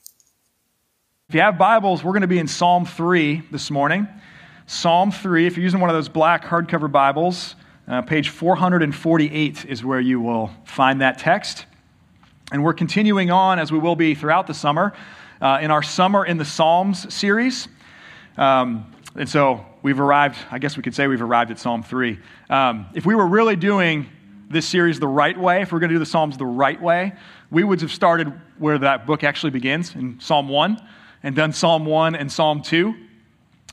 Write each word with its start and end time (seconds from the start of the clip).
If 1.28 1.34
you 1.36 1.40
have 1.42 1.56
Bibles, 1.56 2.02
we're 2.02 2.10
going 2.10 2.22
to 2.22 2.26
be 2.26 2.40
in 2.40 2.48
Psalm 2.48 2.84
3 2.84 3.42
this 3.52 3.70
morning. 3.70 4.08
Psalm 4.66 5.12
3, 5.12 5.46
if 5.46 5.56
you're 5.56 5.62
using 5.62 5.78
one 5.78 5.90
of 5.90 5.94
those 5.94 6.08
black 6.08 6.44
hardcover 6.44 6.90
Bibles, 6.90 7.54
uh, 7.86 8.02
page 8.02 8.30
448 8.30 9.64
is 9.66 9.84
where 9.84 10.00
you 10.00 10.20
will 10.20 10.50
find 10.64 11.02
that 11.02 11.18
text. 11.18 11.66
And 12.52 12.64
we're 12.64 12.74
continuing 12.74 13.30
on, 13.30 13.60
as 13.60 13.70
we 13.70 13.78
will 13.78 13.94
be 13.94 14.16
throughout 14.16 14.48
the 14.48 14.54
summer, 14.54 14.92
uh, 15.40 15.60
in 15.62 15.70
our 15.70 15.84
Summer 15.84 16.26
in 16.26 16.36
the 16.36 16.44
Psalms 16.44 17.12
series. 17.14 17.68
Um, 18.36 18.92
and 19.14 19.28
so 19.28 19.64
we've 19.82 20.00
arrived, 20.00 20.36
I 20.50 20.58
guess 20.58 20.76
we 20.76 20.82
could 20.82 20.94
say 20.94 21.06
we've 21.06 21.22
arrived 21.22 21.52
at 21.52 21.60
Psalm 21.60 21.84
3. 21.84 22.18
Um, 22.48 22.86
if 22.92 23.06
we 23.06 23.14
were 23.14 23.26
really 23.26 23.54
doing 23.54 24.06
this 24.48 24.66
series 24.66 24.98
the 24.98 25.06
right 25.06 25.38
way, 25.38 25.62
if 25.62 25.70
we're 25.70 25.78
going 25.78 25.90
to 25.90 25.94
do 25.94 26.00
the 26.00 26.06
Psalms 26.06 26.36
the 26.36 26.46
right 26.46 26.80
way, 26.82 27.12
we 27.52 27.62
would 27.62 27.80
have 27.82 27.92
started 27.92 28.32
where 28.58 28.78
that 28.78 29.06
book 29.06 29.22
actually 29.22 29.50
begins 29.50 29.94
in 29.94 30.18
Psalm 30.18 30.48
1 30.48 30.76
and 31.22 31.36
done 31.36 31.52
Psalm 31.52 31.86
1 31.86 32.16
and 32.16 32.32
Psalm 32.32 32.62
2. 32.62 32.92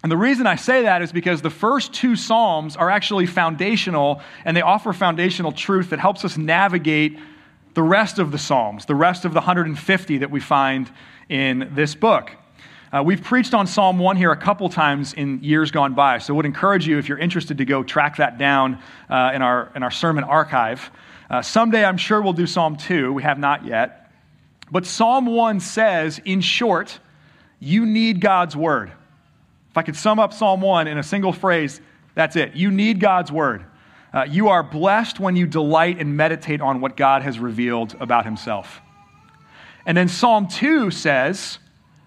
And 0.04 0.12
the 0.12 0.18
reason 0.18 0.46
I 0.46 0.56
say 0.56 0.84
that 0.84 1.02
is 1.02 1.12
because 1.12 1.42
the 1.42 1.50
first 1.50 1.94
two 1.94 2.16
Psalms 2.16 2.76
are 2.76 2.92
actually 2.92 3.26
foundational 3.26 4.22
and 4.46 4.56
they 4.56 4.62
offer 4.62 4.94
foundational 4.94 5.52
truth 5.52 5.90
that 5.90 6.00
helps 6.00 6.24
us 6.24 6.38
navigate 6.38 7.18
the 7.78 7.84
rest 7.84 8.18
of 8.18 8.32
the 8.32 8.40
Psalms, 8.40 8.88
the 8.88 8.96
rest 8.96 9.24
of 9.24 9.34
the 9.34 9.40
150 9.40 10.18
that 10.18 10.32
we 10.32 10.40
find 10.40 10.92
in 11.30 11.70
this 11.76 11.94
book. 11.94 12.32
Uh, 12.92 13.04
we've 13.06 13.22
preached 13.22 13.54
on 13.54 13.68
Psalm 13.68 14.00
1 14.00 14.18
here 14.18 14.32
a 14.32 14.36
couple 14.36 14.68
times 14.68 15.14
in 15.14 15.44
years 15.44 15.70
gone 15.70 15.94
by, 15.94 16.18
so 16.18 16.34
I 16.34 16.38
would 16.38 16.48
encourage 16.48 16.88
you, 16.88 16.98
if 16.98 17.08
you're 17.08 17.20
interested, 17.20 17.60
to 17.60 17.66
go 17.66 17.84
track 17.84 18.18
that 18.18 18.40
down 18.40 18.82
uh, 19.12 19.32
in, 19.36 19.44
our, 19.44 19.72
in 19.76 19.84
our 19.84 19.92
sermon 19.92 20.24
archive. 20.24 20.90
Uh, 21.30 21.44
someday 21.44 21.86
I'm 21.86 21.98
sure 21.98 22.20
we'll 22.20 22.34
do 22.34 22.48
Psalm 22.48 22.78
2. 22.78 23.14
We 23.14 23.22
have 23.22 23.38
not 23.38 23.64
yet. 23.64 24.12
But 24.72 24.88
Psalm 24.88 25.28
1 25.28 25.60
says, 25.60 26.20
in 26.26 26.42
short, 26.42 27.00
you 27.60 27.86
need 27.86 28.22
God's 28.22 28.56
word. 28.56 28.92
If 29.70 29.78
I 29.78 29.84
could 29.84 29.96
sum 29.96 30.18
up 30.18 30.34
Psalm 30.34 30.62
1 30.62 30.88
in 30.88 30.98
a 30.98 31.04
single 31.04 31.32
phrase, 31.32 31.80
that's 32.16 32.36
it. 32.36 32.56
You 32.56 32.72
need 32.72 33.00
God's 33.00 33.32
word. 33.32 33.66
Uh, 34.14 34.26
you 34.30 34.50
are 34.50 34.64
blessed 34.64 35.20
when 35.20 35.36
you 35.36 35.46
delight 35.46 36.00
and 36.00 36.16
meditate 36.16 36.62
on 36.62 36.82
what 36.82 36.96
God 36.96 37.22
has 37.24 37.40
revealed 37.40 37.96
about 38.00 38.26
himself. 38.26 38.82
And 39.86 39.98
then 39.98 40.08
Psalm 40.08 40.48
2 40.48 40.92
says, 40.92 41.60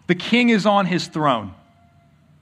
The 0.06 0.14
king 0.14 0.48
is 0.48 0.66
on 0.66 0.86
his 0.86 1.06
throne. 1.06 1.54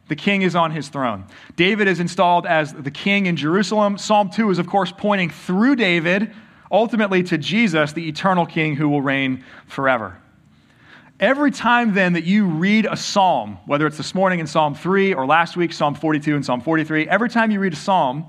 The 0.08 0.16
king 0.16 0.42
is 0.42 0.56
on 0.56 0.70
his 0.70 0.88
throne. 0.88 1.26
David 1.54 1.86
is 1.86 2.00
installed 2.00 2.46
as 2.46 2.72
the 2.72 2.90
king 2.90 3.26
in 3.26 3.36
Jerusalem. 3.36 3.98
Psalm 3.98 4.30
2 4.30 4.50
is, 4.50 4.58
of 4.58 4.66
course, 4.66 4.92
pointing 4.96 5.30
through 5.30 5.76
David 5.76 6.32
ultimately 6.70 7.22
to 7.24 7.38
Jesus, 7.38 7.92
the 7.92 8.08
eternal 8.08 8.46
king 8.46 8.76
who 8.76 8.88
will 8.88 9.02
reign 9.02 9.44
forever. 9.66 10.18
Every 11.20 11.50
time 11.50 11.94
then 11.94 12.12
that 12.12 12.24
you 12.24 12.46
read 12.46 12.86
a 12.86 12.96
psalm, 12.96 13.58
whether 13.66 13.86
it's 13.86 13.96
this 13.96 14.14
morning 14.14 14.38
in 14.38 14.46
Psalm 14.46 14.74
3 14.74 15.14
or 15.14 15.26
last 15.26 15.56
week, 15.56 15.72
Psalm 15.72 15.94
42 15.94 16.36
and 16.36 16.44
Psalm 16.44 16.60
43, 16.60 17.08
every 17.08 17.28
time 17.28 17.50
you 17.50 17.58
read 17.58 17.72
a 17.72 17.76
psalm, 17.76 18.26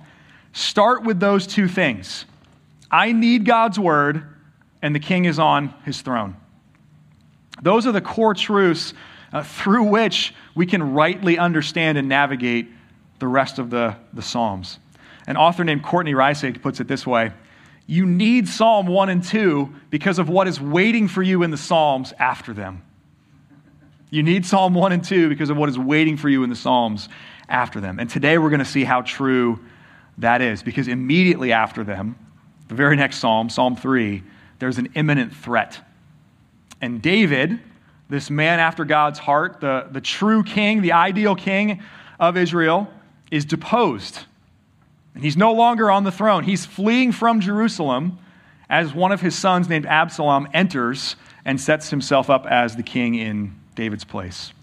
Start 0.54 1.04
with 1.04 1.20
those 1.20 1.48
two 1.48 1.68
things 1.68 2.26
I 2.92 3.12
need 3.12 3.46
God's 3.46 3.78
word, 3.78 4.24
and 4.82 4.96
the 4.96 5.00
king 5.00 5.26
is 5.26 5.38
on 5.40 5.74
his 5.86 6.02
throne. 6.02 6.36
Those 7.62 7.86
are 7.86 7.92
the 7.92 8.02
core 8.02 8.34
truths 8.34 8.94
uh, 9.32 9.44
through 9.44 9.84
which 9.84 10.34
we 10.56 10.66
can 10.66 10.94
rightly 10.94 11.38
understand 11.38 11.98
and 11.98 12.08
navigate 12.10 12.68
the 13.20 13.28
rest 13.28 13.60
of 13.60 13.70
the, 13.70 13.96
the 14.14 14.22
Psalms. 14.22 14.80
An 15.28 15.38
author 15.38 15.64
named 15.64 15.84
Courtney 15.84 16.14
Reissig 16.14 16.62
puts 16.62 16.80
it 16.80 16.88
this 16.88 17.06
way 17.06 17.32
You 17.86 18.06
need 18.06 18.48
Psalm 18.48 18.88
1 18.88 19.10
and 19.10 19.24
2 19.24 19.74
because 19.90 20.20
of 20.20 20.30
what 20.30 20.48
is 20.48 20.60
waiting 20.60 21.08
for 21.08 21.22
you 21.22 21.44
in 21.44 21.52
the 21.52 21.58
Psalms 21.58 22.14
after 22.18 22.54
them. 22.54 22.84
You 24.10 24.24
need 24.24 24.46
Psalm 24.46 24.74
1 24.74 24.92
and 24.92 25.04
2 25.04 25.30
because 25.30 25.52
of 25.52 25.58
what 25.58 25.70
is 25.70 25.78
waiting 25.78 26.18
for 26.18 26.30
you 26.30 26.44
in 26.44 26.50
the 26.50 26.56
Psalms 26.56 27.10
after 27.48 27.80
them. 27.80 28.00
And 28.00 28.10
today 28.10 28.38
we're 28.40 28.50
going 28.50 28.60
to 28.60 28.66
see 28.66 28.84
how 28.84 29.02
true 29.02 29.60
that 30.20 30.42
is, 30.42 30.64
because 30.64 30.88
immediately 30.88 31.52
after 31.52 31.84
them, 31.84 32.16
the 32.68 32.76
very 32.76 32.96
next 32.96 33.18
psalm, 33.18 33.50
Psalm 33.50 33.76
3, 33.76 34.24
there's 34.60 34.78
an 34.78 34.90
imminent 34.96 35.36
threat. 35.36 35.80
And 36.82 37.02
David, 37.02 37.60
this 38.10 38.30
man 38.30 38.60
after 38.60 38.86
God's 38.86 39.20
heart, 39.20 39.60
the, 39.60 39.88
the 39.92 40.02
true 40.02 40.44
king, 40.44 40.82
the 40.82 40.94
ideal 40.94 41.36
king 41.36 41.82
of 42.20 42.38
Israel, 42.38 42.92
is 43.32 43.46
deposed. 43.46 44.20
And 45.16 45.24
he's 45.24 45.38
no 45.38 45.54
longer 45.54 45.90
on 45.90 46.04
the 46.04 46.12
throne. 46.12 46.44
He's 46.44 46.66
fleeing 46.66 47.12
from 47.12 47.42
Jerusalem 47.42 48.20
as 48.70 48.94
one 48.94 49.12
of 49.12 49.22
his 49.22 49.36
sons, 49.36 49.68
named 49.68 49.86
Absalom, 49.86 50.48
enters 50.54 51.16
and 51.46 51.60
sets 51.60 51.90
himself 51.90 52.30
up 52.30 52.46
as 52.46 52.76
the 52.76 52.84
king 52.84 53.16
in 53.16 53.56
David's 53.76 54.04
place. 54.04 54.54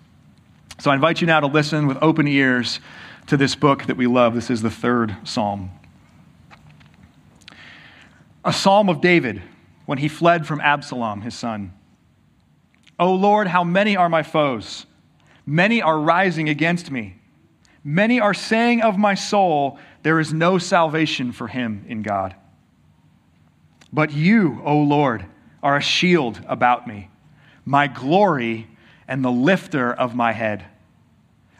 So 0.78 0.90
I 0.90 0.94
invite 0.94 1.20
you 1.20 1.26
now 1.26 1.40
to 1.40 1.46
listen 1.46 1.86
with 1.86 1.98
open 2.02 2.28
ears 2.28 2.80
to 3.26 3.36
this 3.36 3.54
book 3.54 3.84
that 3.86 3.96
we 3.96 4.06
love. 4.06 4.34
This 4.34 4.50
is 4.50 4.62
the 4.62 4.70
third 4.70 5.16
psalm. 5.24 5.70
A 8.44 8.52
psalm 8.52 8.88
of 8.88 9.00
David 9.00 9.42
when 9.86 9.98
he 9.98 10.08
fled 10.08 10.46
from 10.46 10.60
Absalom, 10.60 11.22
his 11.22 11.34
son. 11.34 11.72
O 12.98 13.12
Lord, 13.12 13.48
how 13.48 13.64
many 13.64 13.96
are 13.96 14.08
my 14.08 14.22
foes? 14.22 14.86
Many 15.44 15.82
are 15.82 15.98
rising 15.98 16.48
against 16.48 16.90
me. 16.90 17.16
Many 17.84 18.18
are 18.20 18.34
saying 18.34 18.82
of 18.82 18.98
my 18.98 19.14
soul, 19.14 19.78
There 20.02 20.18
is 20.18 20.32
no 20.32 20.58
salvation 20.58 21.32
for 21.32 21.48
him 21.48 21.84
in 21.88 22.02
God. 22.02 22.34
But 23.92 24.12
you, 24.12 24.60
O 24.64 24.78
Lord, 24.78 25.26
are 25.62 25.76
a 25.76 25.82
shield 25.82 26.40
about 26.48 26.86
me, 26.86 27.10
my 27.64 27.86
glory 27.86 28.68
and 29.08 29.24
the 29.24 29.30
lifter 29.30 29.92
of 29.92 30.14
my 30.14 30.32
head. 30.32 30.64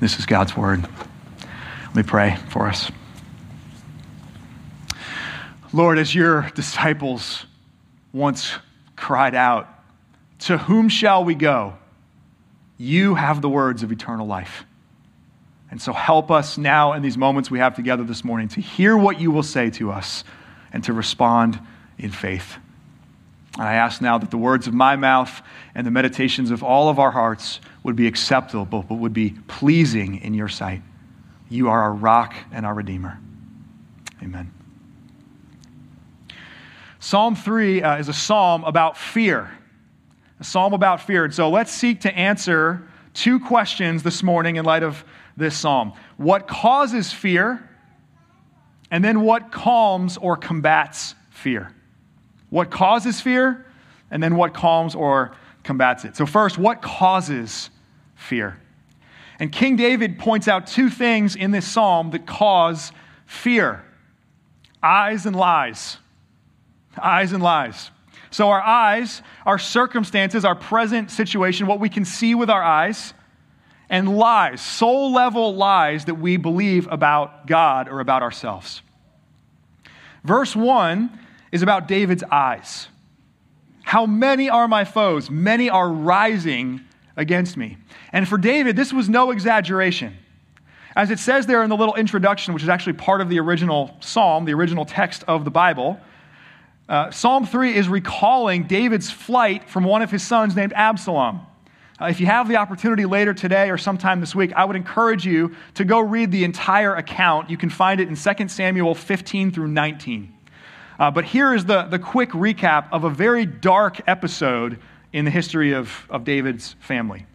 This 0.00 0.18
is 0.18 0.26
God's 0.26 0.56
word. 0.56 0.86
Let 1.86 1.94
me 1.94 2.02
pray 2.02 2.36
for 2.48 2.66
us. 2.66 2.90
Lord, 5.72 5.98
as 5.98 6.14
your 6.14 6.50
disciples 6.54 7.46
once 8.12 8.52
cried 8.96 9.34
out, 9.34 9.68
To 10.40 10.58
whom 10.58 10.88
shall 10.88 11.24
we 11.24 11.34
go? 11.34 11.74
You 12.76 13.14
have 13.14 13.40
the 13.40 13.48
words 13.48 13.82
of 13.82 13.92
eternal 13.92 14.26
life. 14.26 14.64
And 15.70 15.80
so 15.80 15.92
help 15.92 16.30
us 16.30 16.58
now 16.58 16.92
in 16.92 17.02
these 17.02 17.16
moments 17.16 17.50
we 17.50 17.58
have 17.60 17.74
together 17.74 18.04
this 18.04 18.24
morning 18.24 18.48
to 18.48 18.60
hear 18.60 18.96
what 18.96 19.20
you 19.20 19.30
will 19.30 19.42
say 19.42 19.70
to 19.70 19.90
us 19.90 20.24
and 20.72 20.82
to 20.84 20.92
respond 20.92 21.58
in 21.98 22.10
faith. 22.10 22.56
And 23.56 23.68
I 23.68 23.74
ask 23.74 24.00
now 24.00 24.18
that 24.18 24.30
the 24.30 24.38
words 24.38 24.66
of 24.66 24.74
my 24.74 24.96
mouth 24.96 25.42
and 25.74 25.86
the 25.86 25.90
meditations 25.90 26.50
of 26.50 26.62
all 26.62 26.88
of 26.88 26.98
our 26.98 27.12
hearts 27.12 27.60
would 27.84 27.94
be 27.94 28.06
acceptable, 28.06 28.84
but 28.88 28.96
would 28.96 29.12
be 29.12 29.30
pleasing 29.46 30.16
in 30.16 30.34
your 30.34 30.48
sight. 30.48 30.82
You 31.48 31.68
are 31.68 31.82
our 31.82 31.92
rock 31.92 32.34
and 32.50 32.66
our 32.66 32.74
redeemer. 32.74 33.20
Amen. 34.22 34.50
Psalm 36.98 37.36
3 37.36 37.82
uh, 37.82 37.98
is 37.98 38.08
a 38.08 38.12
psalm 38.12 38.64
about 38.64 38.96
fear. 38.96 39.52
A 40.40 40.44
psalm 40.44 40.72
about 40.72 41.02
fear. 41.02 41.26
And 41.26 41.34
so 41.34 41.50
let's 41.50 41.70
seek 41.70 42.00
to 42.00 42.16
answer 42.16 42.88
two 43.12 43.38
questions 43.38 44.02
this 44.02 44.22
morning 44.22 44.56
in 44.56 44.64
light 44.64 44.82
of 44.82 45.04
this 45.36 45.56
psalm. 45.56 45.92
What 46.16 46.48
causes 46.48 47.12
fear? 47.12 47.68
And 48.90 49.04
then 49.04 49.20
what 49.20 49.52
calms 49.52 50.16
or 50.16 50.36
combats 50.36 51.14
fear? 51.30 51.72
What 52.50 52.70
causes 52.70 53.20
fear? 53.20 53.66
And 54.10 54.22
then 54.22 54.36
what 54.36 54.54
calms 54.54 54.94
or 54.94 55.34
combats 55.64 56.04
it. 56.04 56.16
So, 56.16 56.26
first, 56.26 56.58
what 56.58 56.82
causes 56.82 57.70
fear. 58.14 58.60
And 59.40 59.50
King 59.50 59.76
David 59.76 60.18
points 60.18 60.46
out 60.46 60.66
two 60.66 60.88
things 60.88 61.34
in 61.34 61.50
this 61.50 61.66
psalm 61.66 62.10
that 62.10 62.26
cause 62.26 62.92
fear 63.26 63.84
eyes 64.82 65.26
and 65.26 65.34
lies. 65.34 65.98
Eyes 67.02 67.32
and 67.32 67.42
lies. 67.42 67.90
So, 68.30 68.50
our 68.50 68.60
eyes, 68.60 69.22
our 69.44 69.58
circumstances, 69.58 70.44
our 70.44 70.54
present 70.54 71.10
situation, 71.10 71.66
what 71.66 71.80
we 71.80 71.88
can 71.88 72.04
see 72.04 72.34
with 72.34 72.50
our 72.50 72.62
eyes, 72.62 73.14
and 73.88 74.16
lies, 74.16 74.60
soul 74.60 75.12
level 75.12 75.54
lies 75.54 76.06
that 76.06 76.16
we 76.16 76.36
believe 76.36 76.88
about 76.90 77.46
God 77.46 77.88
or 77.88 78.00
about 78.00 78.22
ourselves. 78.22 78.82
Verse 80.24 80.56
1 80.56 81.18
is 81.54 81.62
about 81.62 81.86
David's 81.86 82.24
eyes. 82.32 82.88
How 83.84 84.06
many 84.06 84.50
are 84.50 84.66
my 84.66 84.84
foes? 84.84 85.30
Many 85.30 85.70
are 85.70 85.88
rising 85.88 86.80
against 87.16 87.56
me. 87.56 87.78
And 88.12 88.28
for 88.28 88.38
David, 88.38 88.74
this 88.74 88.92
was 88.92 89.08
no 89.08 89.30
exaggeration. 89.30 90.16
As 90.96 91.12
it 91.12 91.20
says 91.20 91.46
there 91.46 91.62
in 91.62 91.70
the 91.70 91.76
little 91.76 91.94
introduction, 91.94 92.54
which 92.54 92.64
is 92.64 92.68
actually 92.68 92.94
part 92.94 93.20
of 93.20 93.28
the 93.28 93.38
original 93.38 93.96
psalm, 94.00 94.46
the 94.46 94.52
original 94.52 94.84
text 94.84 95.22
of 95.28 95.44
the 95.44 95.50
Bible, 95.52 96.00
uh, 96.88 97.12
Psalm 97.12 97.46
3 97.46 97.76
is 97.76 97.88
recalling 97.88 98.64
David's 98.64 99.08
flight 99.08 99.70
from 99.70 99.84
one 99.84 100.02
of 100.02 100.10
his 100.10 100.24
sons 100.24 100.56
named 100.56 100.72
Absalom. 100.72 101.40
Uh, 102.00 102.06
if 102.06 102.18
you 102.18 102.26
have 102.26 102.48
the 102.48 102.56
opportunity 102.56 103.04
later 103.04 103.32
today 103.32 103.70
or 103.70 103.78
sometime 103.78 104.18
this 104.18 104.34
week, 104.34 104.52
I 104.54 104.64
would 104.64 104.74
encourage 104.74 105.24
you 105.24 105.54
to 105.74 105.84
go 105.84 106.00
read 106.00 106.32
the 106.32 106.42
entire 106.42 106.96
account. 106.96 107.48
You 107.48 107.56
can 107.56 107.70
find 107.70 108.00
it 108.00 108.08
in 108.08 108.16
2 108.16 108.48
Samuel 108.48 108.96
15 108.96 109.52
through 109.52 109.68
19. 109.68 110.33
Uh, 110.98 111.10
but 111.10 111.24
here 111.24 111.54
is 111.54 111.64
the, 111.64 111.82
the 111.84 111.98
quick 111.98 112.30
recap 112.30 112.88
of 112.92 113.04
a 113.04 113.10
very 113.10 113.46
dark 113.46 114.00
episode 114.06 114.78
in 115.12 115.24
the 115.24 115.30
history 115.30 115.72
of, 115.72 116.06
of 116.10 116.24
David's 116.24 116.76
family. 116.80 117.26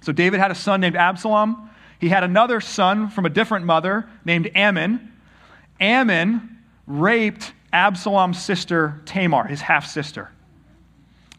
So, 0.00 0.12
David 0.12 0.38
had 0.40 0.50
a 0.50 0.54
son 0.54 0.80
named 0.80 0.96
Absalom. 0.96 1.70
He 1.98 2.08
had 2.08 2.22
another 2.22 2.60
son 2.60 3.10
from 3.10 3.26
a 3.26 3.30
different 3.30 3.66
mother 3.66 4.08
named 4.24 4.50
Amnon. 4.54 5.12
Amnon 5.80 6.58
raped 6.86 7.52
Absalom's 7.72 8.40
sister 8.40 9.02
Tamar, 9.04 9.44
his 9.44 9.60
half 9.60 9.86
sister. 9.86 10.30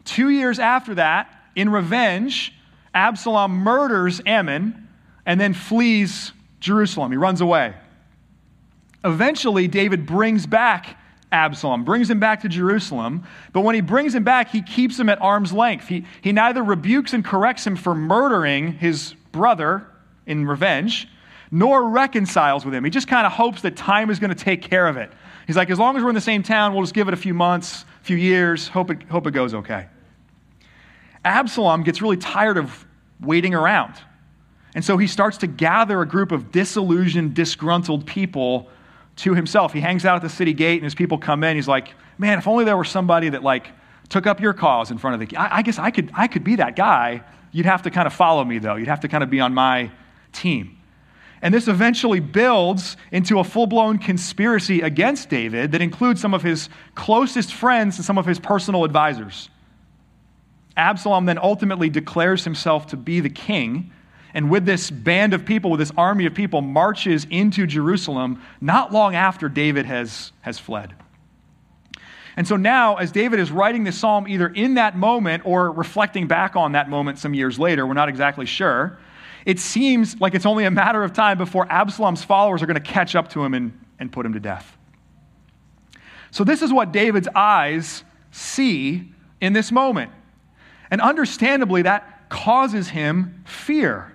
Two 0.04 0.28
years 0.28 0.58
after 0.58 0.94
that, 0.96 1.34
in 1.56 1.70
revenge, 1.70 2.54
Absalom 2.94 3.52
murders 3.52 4.20
Amnon 4.26 4.88
and 5.26 5.40
then 5.40 5.54
flees 5.54 6.32
Jerusalem. 6.60 7.10
He 7.12 7.16
runs 7.16 7.40
away. 7.40 7.74
Eventually, 9.04 9.68
David 9.68 10.06
brings 10.06 10.46
back 10.46 10.96
Absalom, 11.32 11.84
brings 11.84 12.10
him 12.10 12.18
back 12.18 12.40
to 12.42 12.48
Jerusalem. 12.48 13.24
But 13.52 13.60
when 13.60 13.74
he 13.74 13.80
brings 13.80 14.14
him 14.14 14.24
back, 14.24 14.50
he 14.50 14.62
keeps 14.62 14.98
him 14.98 15.08
at 15.08 15.20
arm's 15.20 15.52
length. 15.52 15.86
He, 15.86 16.04
he 16.22 16.32
neither 16.32 16.62
rebukes 16.62 17.12
and 17.12 17.24
corrects 17.24 17.66
him 17.66 17.76
for 17.76 17.94
murdering 17.94 18.72
his 18.72 19.14
brother 19.32 19.86
in 20.26 20.46
revenge, 20.46 21.08
nor 21.50 21.88
reconciles 21.88 22.64
with 22.64 22.74
him. 22.74 22.84
He 22.84 22.90
just 22.90 23.08
kind 23.08 23.26
of 23.26 23.32
hopes 23.32 23.62
that 23.62 23.76
time 23.76 24.10
is 24.10 24.18
going 24.18 24.34
to 24.34 24.44
take 24.44 24.62
care 24.62 24.88
of 24.88 24.96
it. 24.96 25.12
He's 25.46 25.56
like, 25.56 25.70
as 25.70 25.78
long 25.78 25.96
as 25.96 26.02
we're 26.02 26.10
in 26.10 26.14
the 26.14 26.20
same 26.20 26.42
town, 26.42 26.74
we'll 26.74 26.82
just 26.82 26.94
give 26.94 27.08
it 27.08 27.14
a 27.14 27.16
few 27.16 27.34
months, 27.34 27.84
a 28.02 28.04
few 28.04 28.16
years, 28.16 28.68
hope 28.68 28.90
it, 28.90 29.02
hope 29.04 29.26
it 29.26 29.32
goes 29.32 29.54
okay. 29.54 29.86
Absalom 31.24 31.82
gets 31.82 32.00
really 32.00 32.16
tired 32.16 32.56
of 32.56 32.86
waiting 33.20 33.54
around. 33.54 33.94
And 34.74 34.84
so 34.84 34.96
he 34.96 35.06
starts 35.06 35.38
to 35.38 35.46
gather 35.46 36.00
a 36.00 36.06
group 36.06 36.32
of 36.32 36.52
disillusioned, 36.52 37.34
disgruntled 37.34 38.06
people 38.06 38.68
to 39.16 39.34
himself. 39.34 39.72
He 39.72 39.80
hangs 39.80 40.04
out 40.04 40.16
at 40.16 40.22
the 40.22 40.28
city 40.28 40.52
gate, 40.52 40.76
and 40.76 40.84
his 40.84 40.94
people 40.94 41.18
come 41.18 41.44
in, 41.44 41.56
he's 41.56 41.68
like, 41.68 41.94
Man, 42.18 42.38
if 42.38 42.46
only 42.46 42.64
there 42.64 42.76
were 42.76 42.84
somebody 42.84 43.30
that 43.30 43.42
like 43.42 43.68
took 44.10 44.26
up 44.26 44.40
your 44.40 44.52
cause 44.52 44.90
in 44.90 44.98
front 44.98 45.20
of 45.20 45.26
the 45.26 45.36
I, 45.36 45.58
I 45.58 45.62
guess 45.62 45.78
I 45.78 45.90
could 45.90 46.10
I 46.14 46.26
could 46.26 46.44
be 46.44 46.56
that 46.56 46.76
guy. 46.76 47.22
You'd 47.52 47.66
have 47.66 47.82
to 47.82 47.90
kind 47.90 48.06
of 48.06 48.12
follow 48.12 48.44
me 48.44 48.58
though. 48.58 48.76
You'd 48.76 48.88
have 48.88 49.00
to 49.00 49.08
kind 49.08 49.24
of 49.24 49.30
be 49.30 49.40
on 49.40 49.54
my 49.54 49.90
team. 50.32 50.76
And 51.42 51.54
this 51.54 51.68
eventually 51.68 52.20
builds 52.20 52.98
into 53.10 53.38
a 53.38 53.44
full 53.44 53.66
blown 53.66 53.98
conspiracy 53.98 54.82
against 54.82 55.30
David 55.30 55.72
that 55.72 55.80
includes 55.80 56.20
some 56.20 56.34
of 56.34 56.42
his 56.42 56.68
closest 56.94 57.54
friends 57.54 57.96
and 57.96 58.04
some 58.04 58.18
of 58.18 58.26
his 58.26 58.38
personal 58.38 58.84
advisors. 58.84 59.48
Absalom 60.76 61.24
then 61.24 61.38
ultimately 61.38 61.88
declares 61.88 62.44
himself 62.44 62.88
to 62.88 62.96
be 62.96 63.20
the 63.20 63.30
king 63.30 63.92
and 64.34 64.50
with 64.50 64.64
this 64.64 64.90
band 64.90 65.34
of 65.34 65.44
people, 65.44 65.70
with 65.70 65.80
this 65.80 65.92
army 65.96 66.26
of 66.26 66.34
people, 66.34 66.60
marches 66.60 67.26
into 67.30 67.66
Jerusalem 67.66 68.42
not 68.60 68.92
long 68.92 69.14
after 69.14 69.48
David 69.48 69.86
has, 69.86 70.32
has 70.42 70.58
fled. 70.58 70.94
And 72.36 72.46
so 72.46 72.56
now, 72.56 72.96
as 72.96 73.10
David 73.10 73.40
is 73.40 73.50
writing 73.50 73.84
this 73.84 73.98
psalm, 73.98 74.28
either 74.28 74.48
in 74.48 74.74
that 74.74 74.96
moment 74.96 75.44
or 75.44 75.72
reflecting 75.72 76.28
back 76.28 76.54
on 76.54 76.72
that 76.72 76.88
moment 76.88 77.18
some 77.18 77.34
years 77.34 77.58
later, 77.58 77.86
we're 77.86 77.94
not 77.94 78.08
exactly 78.08 78.46
sure, 78.46 78.98
it 79.44 79.58
seems 79.58 80.20
like 80.20 80.34
it's 80.34 80.46
only 80.46 80.64
a 80.64 80.70
matter 80.70 81.02
of 81.02 81.12
time 81.12 81.38
before 81.38 81.66
Absalom's 81.70 82.22
followers 82.22 82.62
are 82.62 82.66
going 82.66 82.80
to 82.80 82.92
catch 82.92 83.16
up 83.16 83.28
to 83.30 83.44
him 83.44 83.54
and, 83.54 83.78
and 83.98 84.12
put 84.12 84.24
him 84.24 84.34
to 84.34 84.40
death. 84.40 84.76
So, 86.30 86.44
this 86.44 86.62
is 86.62 86.72
what 86.72 86.92
David's 86.92 87.28
eyes 87.34 88.04
see 88.30 89.12
in 89.40 89.52
this 89.52 89.72
moment. 89.72 90.12
And 90.90 91.00
understandably, 91.00 91.82
that 91.82 92.28
causes 92.28 92.88
him 92.88 93.42
fear 93.44 94.12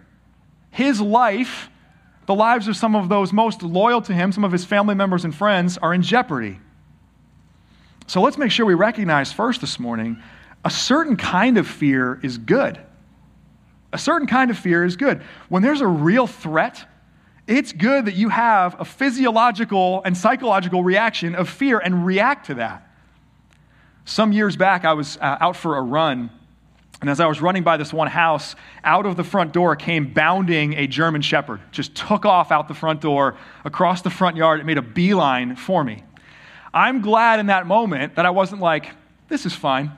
his 0.75 0.99
life, 0.99 1.69
the 2.25 2.35
lives 2.35 2.67
of 2.67 2.75
some 2.75 2.97
of 2.97 3.07
those 3.07 3.31
most 3.31 3.63
loyal 3.63 4.01
to 4.01 4.13
him, 4.13 4.33
some 4.33 4.43
of 4.43 4.51
his 4.51 4.65
family 4.65 4.93
members 4.93 5.23
and 5.23 5.33
friends, 5.33 5.77
are 5.77 5.93
in 5.93 6.01
jeopardy. 6.01 6.59
So 8.07 8.19
let's 8.21 8.37
make 8.37 8.51
sure 8.51 8.65
we 8.65 8.73
recognize 8.73 9.31
first 9.31 9.61
this 9.61 9.79
morning 9.79 10.21
a 10.65 10.69
certain 10.69 11.15
kind 11.15 11.57
of 11.57 11.65
fear 11.65 12.19
is 12.21 12.37
good. 12.37 12.77
A 13.93 13.97
certain 13.97 14.27
kind 14.27 14.51
of 14.51 14.57
fear 14.57 14.83
is 14.83 14.97
good. 14.97 15.21
When 15.47 15.63
there's 15.63 15.79
a 15.79 15.87
real 15.87 16.27
threat, 16.27 16.85
it's 17.47 17.71
good 17.71 18.07
that 18.07 18.15
you 18.15 18.27
have 18.27 18.75
a 18.77 18.83
physiological 18.83 20.01
and 20.03 20.17
psychological 20.17 20.83
reaction 20.83 21.35
of 21.35 21.47
fear 21.47 21.79
and 21.79 22.05
react 22.05 22.47
to 22.47 22.55
that. 22.55 22.85
Some 24.03 24.33
years 24.33 24.57
back, 24.57 24.83
I 24.83 24.91
was 24.91 25.15
uh, 25.21 25.37
out 25.39 25.55
for 25.55 25.77
a 25.77 25.81
run 25.81 26.31
and 27.05 27.11
as 27.11 27.19
I 27.19 27.27
was 27.27 27.39
running 27.39 27.61
by 27.61 27.77
this 27.77 27.93
one 27.93 28.07
house, 28.07 28.55
out 28.83 29.05
of 29.05 29.15
the 29.15 29.23
front 29.23 29.53
door 29.53 29.75
came 29.75 30.11
bounding 30.11 30.73
a 30.73 30.87
German 30.87 31.21
shepherd. 31.21 31.61
Just 31.71 31.93
took 31.93 32.25
off 32.25 32.51
out 32.51 32.67
the 32.67 32.73
front 32.73 32.99
door, 32.99 33.37
across 33.63 34.01
the 34.01 34.09
front 34.09 34.37
yard. 34.37 34.59
It 34.59 34.63
made 34.63 34.79
a 34.79 34.81
beeline 34.81 35.55
for 35.55 35.83
me. 35.83 36.03
I'm 36.73 37.01
glad 37.01 37.39
in 37.39 37.45
that 37.45 37.67
moment 37.67 38.15
that 38.15 38.25
I 38.25 38.31
wasn't 38.31 38.59
like, 38.59 38.89
this 39.27 39.45
is 39.45 39.53
fine. 39.53 39.91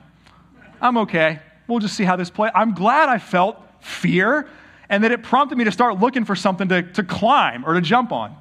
I'm 0.82 0.98
okay. 0.98 1.40
We'll 1.66 1.78
just 1.78 1.96
see 1.96 2.04
how 2.04 2.16
this 2.16 2.28
plays. 2.28 2.52
I'm 2.54 2.74
glad 2.74 3.08
I 3.08 3.16
felt 3.16 3.56
fear 3.80 4.46
and 4.90 5.02
that 5.02 5.10
it 5.10 5.22
prompted 5.22 5.56
me 5.56 5.64
to 5.64 5.72
start 5.72 5.98
looking 5.98 6.26
for 6.26 6.36
something 6.36 6.68
to, 6.68 6.82
to 6.92 7.02
climb 7.02 7.64
or 7.64 7.72
to 7.72 7.80
jump 7.80 8.12
on. 8.12 8.36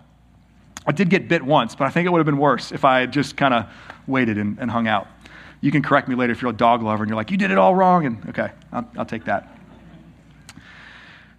I 0.85 0.91
did 0.91 1.09
get 1.09 1.29
bit 1.29 1.41
once, 1.41 1.73
but 1.73 1.87
I 1.87 1.89
think 1.89 2.05
it 2.05 2.09
would 2.09 2.19
have 2.19 2.25
been 2.25 2.37
worse 2.37 2.73
if 2.73 2.83
I 2.83 2.99
had 2.99 3.13
just 3.13 3.37
kind 3.37 3.53
of 3.53 3.67
waited 4.07 4.37
and, 4.37 4.59
and 4.59 4.69
hung 4.69 4.89
out. 4.89 5.07
You 5.61 5.71
can 5.71 5.81
correct 5.81 6.07
me 6.07 6.15
later 6.15 6.31
if 6.33 6.41
you're 6.41 6.51
a 6.51 6.55
dog 6.55 6.83
lover 6.83 7.03
and 7.03 7.09
you're 7.09 7.15
like, 7.15 7.31
you 7.31 7.37
did 7.37 7.51
it 7.51 7.57
all 7.57 7.75
wrong. 7.75 8.05
And 8.05 8.29
okay, 8.29 8.51
I'll, 8.71 8.89
I'll 8.97 9.05
take 9.05 9.25
that. 9.25 9.57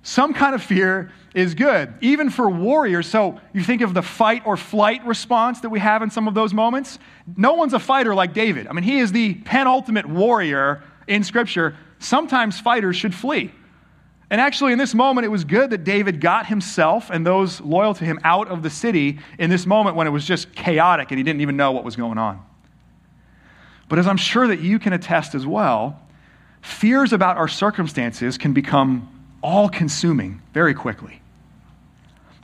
Some 0.03 0.33
kind 0.33 0.55
of 0.55 0.63
fear 0.63 1.13
is 1.35 1.55
good, 1.55 1.93
even 2.01 2.31
for 2.31 2.49
warriors. 2.49 3.07
So 3.07 3.41
you 3.53 3.63
think 3.63 3.83
of 3.83 3.95
the 3.95 4.03
fight 4.03 4.43
or 4.47 4.57
flight 4.57 5.05
response 5.07 5.61
that 5.61 5.69
we 5.69 5.81
have 5.81 6.03
in 6.03 6.11
some 6.11 6.27
of 6.27 6.35
those 6.35 6.55
moments. 6.55 6.99
No 7.37 7.55
one's 7.55 7.75
a 7.75 7.79
fighter 7.79 8.15
like 8.15 8.33
David. 8.33 8.67
I 8.67 8.73
mean, 8.73 8.85
he 8.85 8.99
is 8.99 9.13
the 9.13 9.35
penultimate 9.35 10.07
warrior 10.07 10.83
in 11.07 11.23
Scripture. 11.23 11.77
Sometimes 11.99 12.59
fighters 12.59 12.97
should 12.97 13.15
flee. 13.15 13.53
And 14.31 14.41
actually, 14.41 14.73
in 14.73 14.79
this 14.79 14.95
moment, 14.95 15.25
it 15.25 15.29
was 15.29 15.45
good 15.45 15.71
that 15.71 15.85
David 15.85 16.21
got 16.21 16.47
himself 16.47 17.11
and 17.11 17.27
those 17.27 17.61
loyal 17.61 17.95
to 17.95 18.05
him 18.05 18.19
out 18.25 18.49
of 18.49 18.63
the 18.63 18.71
city 18.71 19.19
in 19.39 19.49
this 19.49 19.65
moment 19.67 19.97
when 19.97 20.07
it 20.07 20.11
was 20.11 20.25
just 20.25 20.55
chaotic 20.55 21.11
and 21.11 21.19
he 21.19 21.25
didn't 21.25 21.41
even 21.41 21.57
know 21.57 21.73
what 21.73 21.85
was 21.85 21.97
going 21.97 22.19
on. 22.19 22.43
But 23.89 23.99
as 23.99 24.07
I'm 24.07 24.17
sure 24.17 24.47
that 24.47 24.61
you 24.61 24.79
can 24.79 24.93
attest 24.93 25.35
as 25.35 25.47
well, 25.47 26.01
fears 26.61 27.13
about 27.13 27.37
our 27.37 27.49
circumstances 27.49 28.39
can 28.39 28.53
become 28.53 29.09
all 29.43 29.69
consuming 29.69 30.43
very 30.53 30.75
quickly. 30.75 31.23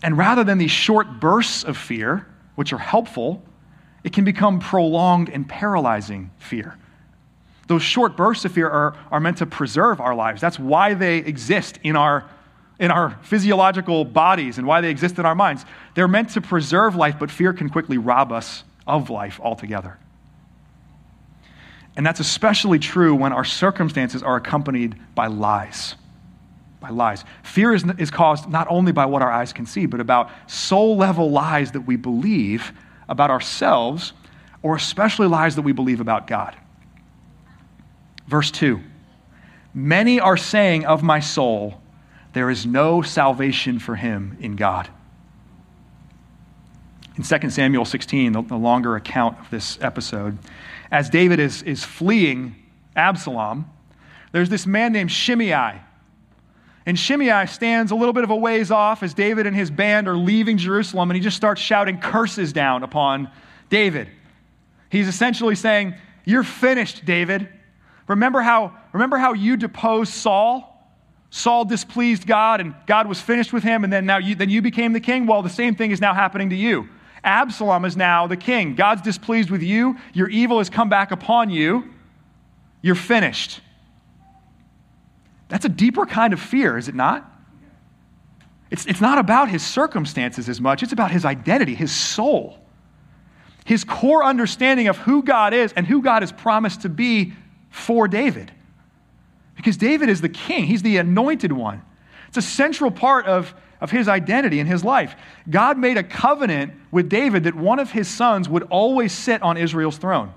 And 0.02 0.16
rather 0.16 0.44
than 0.44 0.58
these 0.58 0.70
short 0.70 1.20
bursts 1.20 1.64
of 1.64 1.76
fear, 1.76 2.26
which 2.54 2.72
are 2.72 2.78
helpful, 2.78 3.42
it 4.04 4.12
can 4.12 4.24
become 4.24 4.60
prolonged 4.60 5.28
and 5.30 5.48
paralyzing 5.48 6.30
fear. 6.38 6.76
Those 7.66 7.82
short 7.82 8.16
bursts 8.16 8.44
of 8.44 8.52
fear 8.52 8.68
are, 8.68 8.94
are 9.10 9.20
meant 9.20 9.38
to 9.38 9.46
preserve 9.46 10.00
our 10.00 10.14
lives. 10.14 10.40
That's 10.40 10.58
why 10.58 10.94
they 10.94 11.18
exist 11.18 11.78
in 11.82 11.96
our, 11.96 12.28
in 12.78 12.90
our 12.90 13.18
physiological 13.22 14.04
bodies 14.04 14.58
and 14.58 14.66
why 14.66 14.82
they 14.82 14.90
exist 14.90 15.18
in 15.18 15.24
our 15.24 15.34
minds. 15.34 15.64
They're 15.94 16.08
meant 16.08 16.30
to 16.30 16.42
preserve 16.42 16.94
life, 16.94 17.16
but 17.18 17.30
fear 17.30 17.54
can 17.54 17.70
quickly 17.70 17.96
rob 17.96 18.30
us 18.30 18.64
of 18.86 19.08
life 19.08 19.40
altogether. 19.42 19.98
And 21.96 22.04
that's 22.04 22.20
especially 22.20 22.78
true 22.78 23.14
when 23.14 23.32
our 23.32 23.44
circumstances 23.44 24.22
are 24.22 24.36
accompanied 24.36 24.96
by 25.14 25.28
lies. 25.28 25.94
By 26.80 26.90
lies. 26.90 27.24
Fear 27.42 27.74
is, 27.74 27.84
is 27.98 28.10
caused 28.10 28.48
not 28.48 28.66
only 28.68 28.92
by 28.92 29.06
what 29.06 29.22
our 29.22 29.30
eyes 29.30 29.52
can 29.52 29.66
see, 29.66 29.86
but 29.86 30.00
about 30.00 30.30
soul 30.46 30.96
level 30.96 31.30
lies 31.30 31.72
that 31.72 31.82
we 31.82 31.96
believe 31.96 32.72
about 33.08 33.30
ourselves, 33.30 34.12
or 34.62 34.76
especially 34.76 35.28
lies 35.28 35.56
that 35.56 35.62
we 35.62 35.72
believe 35.72 36.00
about 36.00 36.26
God. 36.26 36.56
Verse 38.26 38.50
2 38.50 38.80
Many 39.72 40.20
are 40.20 40.36
saying 40.36 40.84
of 40.86 41.02
my 41.02 41.20
soul, 41.20 41.80
there 42.32 42.50
is 42.50 42.66
no 42.66 43.02
salvation 43.02 43.78
for 43.78 43.96
him 43.96 44.36
in 44.40 44.56
God. 44.56 44.88
In 47.16 47.22
2 47.22 47.50
Samuel 47.50 47.84
16, 47.84 48.32
the, 48.32 48.42
the 48.42 48.56
longer 48.56 48.96
account 48.96 49.38
of 49.38 49.50
this 49.50 49.78
episode, 49.80 50.38
as 50.90 51.08
David 51.10 51.38
is, 51.38 51.62
is 51.62 51.84
fleeing 51.84 52.56
Absalom, 52.96 53.70
there's 54.32 54.48
this 54.48 54.66
man 54.66 54.92
named 54.92 55.12
Shimei. 55.12 55.80
And 56.86 56.98
Shimei 56.98 57.46
stands 57.46 57.92
a 57.92 57.94
little 57.94 58.12
bit 58.12 58.24
of 58.24 58.30
a 58.30 58.36
ways 58.36 58.70
off 58.70 59.02
as 59.02 59.14
David 59.14 59.46
and 59.46 59.56
his 59.56 59.70
band 59.70 60.08
are 60.08 60.16
leaving 60.16 60.58
Jerusalem, 60.58 61.10
and 61.10 61.16
he 61.16 61.22
just 61.22 61.36
starts 61.36 61.60
shouting 61.60 61.98
curses 61.98 62.52
down 62.52 62.82
upon 62.82 63.30
David. 63.70 64.08
He's 64.90 65.08
essentially 65.08 65.54
saying, 65.54 65.94
You're 66.24 66.42
finished, 66.42 67.04
David. 67.04 67.48
Remember 68.06 68.42
how, 68.42 68.76
remember 68.92 69.16
how 69.16 69.32
you 69.32 69.56
deposed 69.56 70.12
Saul? 70.12 70.70
Saul 71.30 71.64
displeased 71.64 72.26
God 72.26 72.60
and 72.60 72.74
God 72.86 73.08
was 73.08 73.20
finished 73.20 73.52
with 73.52 73.62
him, 73.62 73.82
and 73.82 73.92
then 73.92 74.04
now 74.04 74.18
you, 74.18 74.34
then 74.34 74.50
you 74.50 74.60
became 74.62 74.92
the 74.92 75.00
king? 75.00 75.26
Well, 75.26 75.42
the 75.42 75.48
same 75.48 75.74
thing 75.74 75.90
is 75.90 76.00
now 76.00 76.12
happening 76.12 76.50
to 76.50 76.56
you. 76.56 76.88
Absalom 77.24 77.84
is 77.84 77.96
now 77.96 78.26
the 78.26 78.36
king. 78.36 78.74
God's 78.74 79.02
displeased 79.02 79.50
with 79.50 79.62
you. 79.62 79.96
Your 80.12 80.28
evil 80.28 80.58
has 80.58 80.70
come 80.70 80.88
back 80.88 81.10
upon 81.10 81.50
you. 81.50 81.90
You're 82.82 82.94
finished. 82.94 83.60
That's 85.48 85.64
a 85.64 85.68
deeper 85.68 86.06
kind 86.06 86.32
of 86.32 86.40
fear, 86.40 86.76
is 86.76 86.88
it 86.88 86.94
not? 86.94 87.30
It's, 88.70 88.86
it's 88.86 89.00
not 89.00 89.18
about 89.18 89.48
his 89.48 89.62
circumstances 89.62 90.48
as 90.48 90.60
much, 90.60 90.82
it's 90.82 90.92
about 90.92 91.10
his 91.10 91.24
identity, 91.24 91.74
his 91.74 91.92
soul, 91.92 92.58
his 93.64 93.84
core 93.84 94.24
understanding 94.24 94.88
of 94.88 94.96
who 94.98 95.22
God 95.22 95.54
is 95.54 95.72
and 95.74 95.86
who 95.86 96.02
God 96.02 96.22
has 96.22 96.32
promised 96.32 96.82
to 96.82 96.88
be 96.88 97.34
for 97.70 98.08
David. 98.08 98.50
Because 99.54 99.76
David 99.76 100.08
is 100.08 100.20
the 100.20 100.28
king, 100.28 100.64
he's 100.64 100.82
the 100.82 100.96
anointed 100.96 101.52
one. 101.52 101.82
It's 102.28 102.36
a 102.36 102.42
central 102.42 102.90
part 102.90 103.26
of, 103.26 103.54
of 103.84 103.90
his 103.90 104.08
identity 104.08 104.60
in 104.60 104.66
his 104.66 104.82
life. 104.82 105.14
God 105.50 105.76
made 105.76 105.98
a 105.98 106.02
covenant 106.02 106.72
with 106.90 107.10
David 107.10 107.44
that 107.44 107.54
one 107.54 107.78
of 107.78 107.90
his 107.90 108.08
sons 108.08 108.48
would 108.48 108.62
always 108.70 109.12
sit 109.12 109.42
on 109.42 109.58
Israel's 109.58 109.98
throne. 109.98 110.32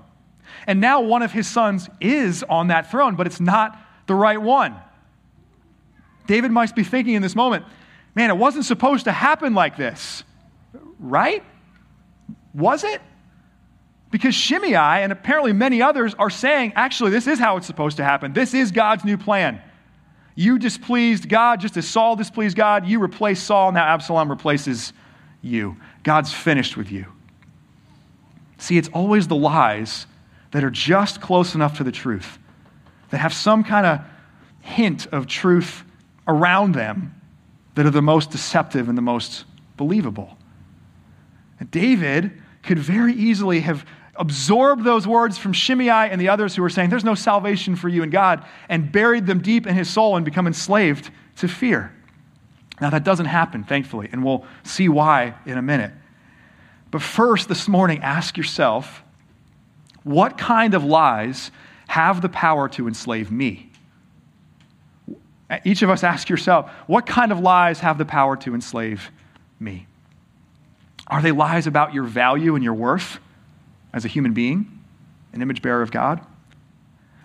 And 0.66 0.82
now 0.82 1.00
one 1.00 1.22
of 1.22 1.32
his 1.32 1.48
sons 1.48 1.88
is 1.98 2.42
on 2.42 2.66
that 2.66 2.90
throne, 2.90 3.16
but 3.16 3.26
it's 3.26 3.40
not 3.40 3.78
the 4.06 4.14
right 4.14 4.40
one. 4.40 4.76
David 6.26 6.50
might 6.50 6.74
be 6.74 6.84
thinking 6.84 7.14
in 7.14 7.22
this 7.22 7.34
moment, 7.34 7.64
man, 8.14 8.28
it 8.28 8.36
wasn't 8.36 8.66
supposed 8.66 9.04
to 9.04 9.12
happen 9.12 9.54
like 9.54 9.78
this, 9.78 10.24
right? 11.00 11.42
Was 12.52 12.84
it? 12.84 13.00
Because 14.10 14.34
Shimei 14.34 14.74
and 14.74 15.10
apparently 15.10 15.54
many 15.54 15.80
others 15.80 16.14
are 16.18 16.28
saying, 16.28 16.74
actually, 16.76 17.12
this 17.12 17.26
is 17.26 17.38
how 17.38 17.56
it's 17.56 17.66
supposed 17.66 17.96
to 17.96 18.04
happen. 18.04 18.34
This 18.34 18.52
is 18.52 18.72
God's 18.72 19.06
new 19.06 19.16
plan. 19.16 19.62
You 20.38 20.56
displeased 20.60 21.28
God 21.28 21.58
just 21.58 21.76
as 21.76 21.88
Saul 21.88 22.14
displeased 22.14 22.56
God. 22.56 22.86
You 22.86 23.00
replaced 23.00 23.42
Saul, 23.42 23.72
now 23.72 23.84
Absalom 23.84 24.30
replaces 24.30 24.92
you. 25.42 25.76
God's 26.04 26.32
finished 26.32 26.76
with 26.76 26.92
you. 26.92 27.06
See, 28.56 28.78
it's 28.78 28.88
always 28.90 29.26
the 29.26 29.34
lies 29.34 30.06
that 30.52 30.62
are 30.62 30.70
just 30.70 31.20
close 31.20 31.56
enough 31.56 31.78
to 31.78 31.82
the 31.82 31.90
truth, 31.90 32.38
that 33.10 33.18
have 33.18 33.34
some 33.34 33.64
kind 33.64 33.84
of 33.84 34.00
hint 34.60 35.08
of 35.08 35.26
truth 35.26 35.82
around 36.28 36.72
them 36.72 37.20
that 37.74 37.84
are 37.84 37.90
the 37.90 38.00
most 38.00 38.30
deceptive 38.30 38.88
and 38.88 38.96
the 38.96 39.02
most 39.02 39.44
believable. 39.76 40.38
David 41.72 42.40
could 42.62 42.78
very 42.78 43.12
easily 43.12 43.58
have 43.62 43.84
absorbed 44.18 44.84
those 44.84 45.06
words 45.06 45.38
from 45.38 45.52
Shimei 45.52 45.88
and 45.88 46.20
the 46.20 46.28
others 46.28 46.54
who 46.54 46.62
were 46.62 46.68
saying, 46.68 46.90
There's 46.90 47.04
no 47.04 47.14
salvation 47.14 47.76
for 47.76 47.88
you 47.88 48.02
in 48.02 48.10
God, 48.10 48.44
and 48.68 48.90
buried 48.92 49.26
them 49.26 49.40
deep 49.40 49.66
in 49.66 49.74
his 49.74 49.88
soul 49.88 50.16
and 50.16 50.24
become 50.24 50.46
enslaved 50.46 51.10
to 51.36 51.48
fear. 51.48 51.94
Now, 52.80 52.90
that 52.90 53.04
doesn't 53.04 53.26
happen, 53.26 53.64
thankfully, 53.64 54.08
and 54.12 54.24
we'll 54.24 54.44
see 54.64 54.88
why 54.88 55.34
in 55.46 55.56
a 55.56 55.62
minute. 55.62 55.92
But 56.90 57.02
first, 57.02 57.48
this 57.48 57.68
morning, 57.68 58.02
ask 58.02 58.36
yourself 58.36 59.02
what 60.04 60.38
kind 60.38 60.74
of 60.74 60.84
lies 60.84 61.50
have 61.86 62.22
the 62.22 62.28
power 62.28 62.68
to 62.70 62.88
enslave 62.88 63.30
me? 63.30 63.70
Each 65.64 65.82
of 65.82 65.90
us 65.90 66.04
ask 66.04 66.28
yourself, 66.28 66.70
what 66.86 67.06
kind 67.06 67.32
of 67.32 67.40
lies 67.40 67.80
have 67.80 67.98
the 67.98 68.04
power 68.04 68.36
to 68.38 68.54
enslave 68.54 69.10
me? 69.58 69.86
Are 71.06 71.22
they 71.22 71.32
lies 71.32 71.66
about 71.66 71.94
your 71.94 72.04
value 72.04 72.54
and 72.54 72.62
your 72.62 72.74
worth 72.74 73.18
as 73.92 74.04
a 74.04 74.08
human 74.08 74.32
being, 74.32 74.80
an 75.32 75.42
image 75.42 75.62
bearer 75.62 75.82
of 75.82 75.90
God? 75.90 76.24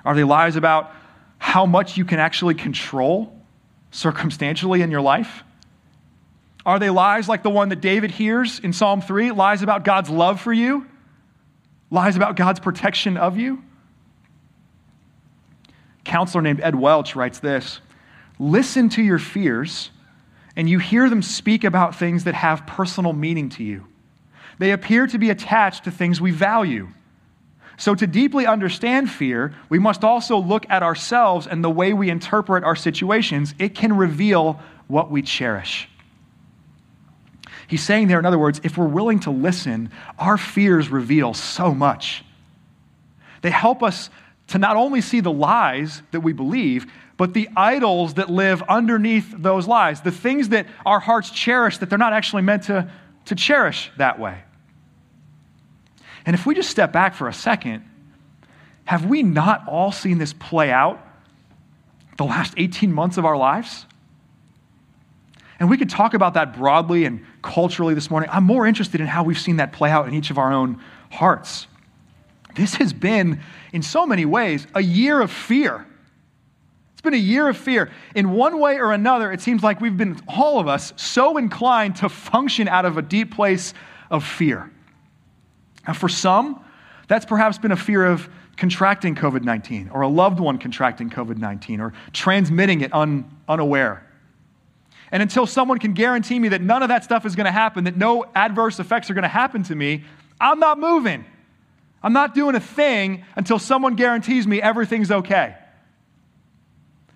Are 0.06 0.16
they 0.16 0.24
lies 0.24 0.56
about 0.56 0.92
how 1.38 1.66
much 1.66 1.98
you 1.98 2.06
can 2.06 2.20
actually 2.20 2.56
control 2.56 3.36
circumstantially 3.92 4.82
in 4.82 4.92
your 4.92 5.02
life? 5.02 5.44
Are 6.66 6.80
they 6.80 6.90
lies 6.90 7.28
like 7.28 7.44
the 7.44 7.50
one 7.50 7.70
that 7.70 7.82
David 7.82 8.12
hears 8.12 8.60
in 8.60 8.74
Psalm 8.74 9.02
3? 9.02 9.32
Lies 9.32 9.62
about 9.62 9.84
God's 9.84 10.10
love 10.10 10.40
for 10.40 10.54
you? 10.54 10.88
Lies 11.92 12.16
about 12.16 12.36
God's 12.36 12.60
protection 12.60 13.18
of 13.18 13.38
you? 13.38 13.64
counselor 16.04 16.42
named 16.42 16.62
Ed 16.62 16.76
Welch 16.76 17.16
writes 17.16 17.40
this 17.40 17.80
Listen 18.40 18.90
to 18.90 19.02
your 19.02 19.20
fears, 19.20 19.90
and 20.56 20.70
you 20.70 20.80
hear 20.80 21.10
them 21.10 21.22
speak 21.22 21.64
about 21.64 21.96
things 21.96 22.26
that 22.26 22.36
have 22.36 22.66
personal 22.68 23.14
meaning 23.14 23.50
to 23.50 23.64
you. 23.64 23.88
They 24.60 24.72
appear 24.72 25.08
to 25.08 25.18
be 25.18 25.30
attached 25.30 25.86
to 25.86 25.92
things 25.92 26.22
we 26.22 26.32
value. 26.32 26.90
So, 27.78 27.96
to 27.96 28.06
deeply 28.06 28.46
understand 28.46 29.10
fear, 29.10 29.54
we 29.68 29.80
must 29.80 30.04
also 30.04 30.38
look 30.38 30.66
at 30.70 30.84
ourselves 30.84 31.48
and 31.48 31.64
the 31.64 31.70
way 31.70 31.92
we 31.94 32.10
interpret 32.10 32.64
our 32.64 32.76
situations. 32.76 33.56
It 33.58 33.74
can 33.74 33.98
reveal 33.98 34.60
what 34.88 35.10
we 35.10 35.24
cherish. 35.24 35.90
He's 37.68 37.82
saying 37.82 38.08
there, 38.08 38.20
in 38.20 38.26
other 38.26 38.38
words, 38.38 38.62
if 38.64 38.78
we're 38.78 38.88
willing 38.88 39.22
to 39.22 39.32
listen, 39.32 39.90
our 40.20 40.38
fears 40.38 40.90
reveal 40.90 41.34
so 41.34 41.74
much. 41.74 42.24
They 43.42 43.50
help 43.50 43.82
us 43.82 44.10
to 44.48 44.58
not 44.58 44.76
only 44.76 45.02
see 45.02 45.22
the 45.22 45.32
lies 45.32 46.02
that 46.12 46.20
we 46.20 46.34
believe, 46.34 46.86
but 47.18 47.34
the 47.34 47.50
idols 47.56 48.16
that 48.16 48.30
live 48.30 48.62
underneath 48.64 49.34
those 49.38 49.68
lies, 49.68 50.02
the 50.02 50.12
things 50.12 50.50
that 50.50 50.68
our 50.86 51.00
hearts 51.00 51.32
cherish 51.32 51.78
that 51.80 51.90
they're 51.90 51.98
not 51.98 52.14
actually 52.14 52.42
meant 52.42 52.64
to, 52.64 52.92
to 53.26 53.36
cherish 53.36 53.92
that 53.98 54.20
way. 54.20 54.38
And 56.26 56.34
if 56.34 56.46
we 56.46 56.56
just 56.56 56.70
step 56.70 56.92
back 56.92 57.16
for 57.16 57.28
a 57.28 57.34
second, 57.34 57.84
have 58.86 59.06
we 59.06 59.24
not 59.24 59.68
all 59.68 59.92
seen 59.92 60.18
this 60.18 60.34
play 60.34 60.72
out 60.72 61.06
the 62.18 62.26
last 62.26 62.54
18 62.58 62.92
months 62.92 63.18
of 63.18 63.26
our 63.26 63.38
lives? 63.38 63.86
And 65.60 65.70
we 65.70 65.78
could 65.78 65.90
talk 65.90 66.14
about 66.14 66.34
that 66.34 66.56
broadly 66.58 67.06
and 67.06 67.26
culturally 67.42 67.94
this 67.94 68.10
morning. 68.10 68.30
I'm 68.32 68.44
more 68.44 68.66
interested 68.66 69.00
in 69.00 69.08
how 69.08 69.24
we've 69.24 69.40
seen 69.40 69.58
that 69.58 69.72
play 69.72 69.90
out 69.90 70.08
in 70.08 70.14
each 70.14 70.30
of 70.30 70.38
our 70.38 70.52
own 70.52 70.82
hearts. 71.12 71.68
This 72.56 72.76
has 72.76 72.94
been, 72.94 73.42
in 73.72 73.82
so 73.82 74.06
many 74.06 74.26
ways, 74.26 74.68
a 74.76 74.82
year 74.82 75.22
of 75.22 75.32
fear. 75.32 75.88
Been 77.04 77.14
a 77.14 77.18
year 77.18 77.50
of 77.50 77.58
fear. 77.58 77.92
In 78.16 78.32
one 78.32 78.60
way 78.60 78.80
or 78.80 78.94
another, 78.94 79.32
it 79.32 79.42
seems 79.42 79.62
like 79.62 79.82
we've 79.82 79.98
been, 79.98 80.20
all 80.28 80.60
of 80.60 80.70
us, 80.70 80.94
so 80.96 81.38
inclined 81.38 81.98
to 81.98 82.08
function 82.08 82.70
out 82.70 82.86
of 82.86 82.98
a 82.98 83.02
deep 83.02 83.36
place 83.36 83.74
of 84.10 84.24
fear. 84.24 84.72
Now, 85.86 85.94
for 85.94 86.08
some, 86.08 86.64
that's 87.10 87.26
perhaps 87.26 87.58
been 87.58 87.74
a 87.74 87.78
fear 87.78 88.06
of 88.06 88.30
contracting 88.56 89.16
COVID 89.16 89.44
19 89.44 89.90
or 89.90 90.02
a 90.02 90.08
loved 90.08 90.40
one 90.40 90.58
contracting 90.58 91.10
COVID 91.10 91.38
19 91.38 91.82
or 91.82 91.94
transmitting 92.14 92.80
it 92.80 92.94
un, 92.94 93.30
unaware. 93.50 94.10
And 95.12 95.22
until 95.22 95.46
someone 95.46 95.80
can 95.80 95.94
guarantee 95.94 96.40
me 96.40 96.50
that 96.50 96.62
none 96.62 96.84
of 96.84 96.90
that 96.90 97.04
stuff 97.04 97.26
is 97.26 97.36
going 97.36 97.46
to 97.46 97.52
happen, 97.52 97.84
that 97.84 97.98
no 97.98 98.26
adverse 98.34 98.80
effects 98.80 99.10
are 99.10 99.14
going 99.14 99.24
to 99.24 99.28
happen 99.28 99.62
to 99.64 99.76
me, 99.76 100.06
I'm 100.40 100.60
not 100.60 100.80
moving. 100.80 101.26
I'm 102.02 102.14
not 102.14 102.34
doing 102.34 102.56
a 102.56 102.60
thing 102.62 103.26
until 103.36 103.60
someone 103.60 103.96
guarantees 103.96 104.48
me 104.48 104.62
everything's 104.62 105.12
okay. 105.12 105.56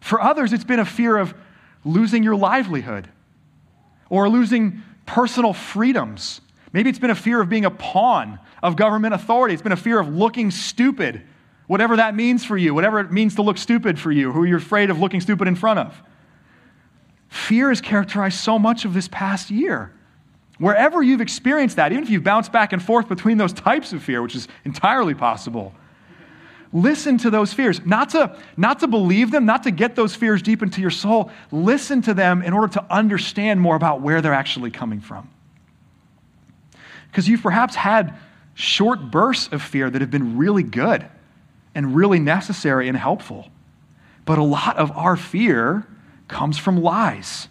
For 0.08 0.22
others, 0.22 0.54
it's 0.54 0.64
been 0.64 0.80
a 0.80 0.86
fear 0.86 1.18
of 1.18 1.34
losing 1.84 2.24
your 2.24 2.36
livelihood 2.38 3.10
or 4.10 4.30
losing 4.30 4.82
personal 5.06 5.52
freedoms. 5.52 6.40
Maybe 6.72 6.90
it's 6.90 6.98
been 6.98 7.10
a 7.10 7.16
fear 7.16 7.42
of 7.42 7.50
being 7.50 7.66
a 7.66 7.70
pawn 7.70 8.40
of 8.64 8.78
government 8.78 9.14
authority. 9.14 9.54
It's 9.54 9.62
been 9.62 9.74
a 9.74 9.76
fear 9.76 10.00
of 10.00 10.08
looking 10.08 10.50
stupid, 10.50 11.24
whatever 11.68 11.98
that 11.98 12.16
means 12.16 12.46
for 12.46 12.56
you, 12.56 12.74
whatever 12.74 13.02
it 13.02 13.12
means 13.12 13.36
to 13.36 13.42
look 13.42 13.58
stupid 13.58 14.00
for 14.00 14.10
you, 14.10 14.32
who 14.32 14.46
you're 14.46 14.60
afraid 14.60 14.90
of 14.90 14.98
looking 14.98 15.20
stupid 15.20 15.46
in 15.46 15.56
front 15.56 15.80
of. 15.80 16.02
Fear 17.28 17.68
has 17.68 17.82
characterized 17.82 18.40
so 18.40 18.58
much 18.58 18.86
of 18.86 18.94
this 18.94 19.10
past 19.10 19.52
year. 19.52 19.92
Wherever 20.58 21.04
you've 21.04 21.20
experienced 21.20 21.76
that, 21.76 21.92
even 21.92 22.06
if 22.06 22.10
you've 22.10 22.24
bounced 22.24 22.54
back 22.54 22.72
and 22.72 22.82
forth 22.82 23.10
between 23.10 23.38
those 23.38 23.52
types 23.52 23.92
of 23.92 24.02
fear, 24.02 24.22
which 24.22 24.36
is 24.36 24.48
entirely 24.64 25.14
possible, 25.14 25.74
listen 26.74 27.18
to 27.20 27.30
those 27.30 27.54
fears. 27.54 27.86
Not 27.86 28.10
to, 28.12 28.36
not 28.56 28.80
to 28.80 28.88
believe 28.88 29.32
them, 29.32 29.46
not 29.46 29.64
to 29.64 29.72
get 29.72 29.96
those 29.96 30.16
fears 30.16 30.42
deep 30.42 30.62
into 30.62 30.82
your 30.82 30.92
soul. 30.92 31.32
Listen 31.52 32.02
to 32.04 32.14
them 32.14 32.42
in 32.42 32.54
order 32.54 32.68
to 32.74 32.86
understand 32.90 33.62
more 33.62 33.76
about 33.76 34.02
where 34.02 34.22
they're 34.22 34.34
actually 34.34 34.72
coming 34.72 35.00
from. 35.00 35.30
Because 37.10 37.28
you've 37.28 37.42
perhaps 37.42 37.76
had 37.76 38.18
short 38.54 39.12
bursts 39.12 39.52
of 39.54 39.62
fear 39.62 39.90
that 39.90 40.02
have 40.02 40.12
been 40.12 40.38
really 40.38 40.64
good 40.64 41.06
and 41.74 41.96
really 41.96 42.20
necessary 42.20 42.88
and 42.88 42.98
helpful. 42.98 43.50
But 44.26 44.38
a 44.38 44.44
lot 44.44 44.78
of 44.78 44.92
our 44.92 45.16
fear 45.16 45.88
comes 46.28 46.58
from 46.58 46.82
lies. 46.82 47.48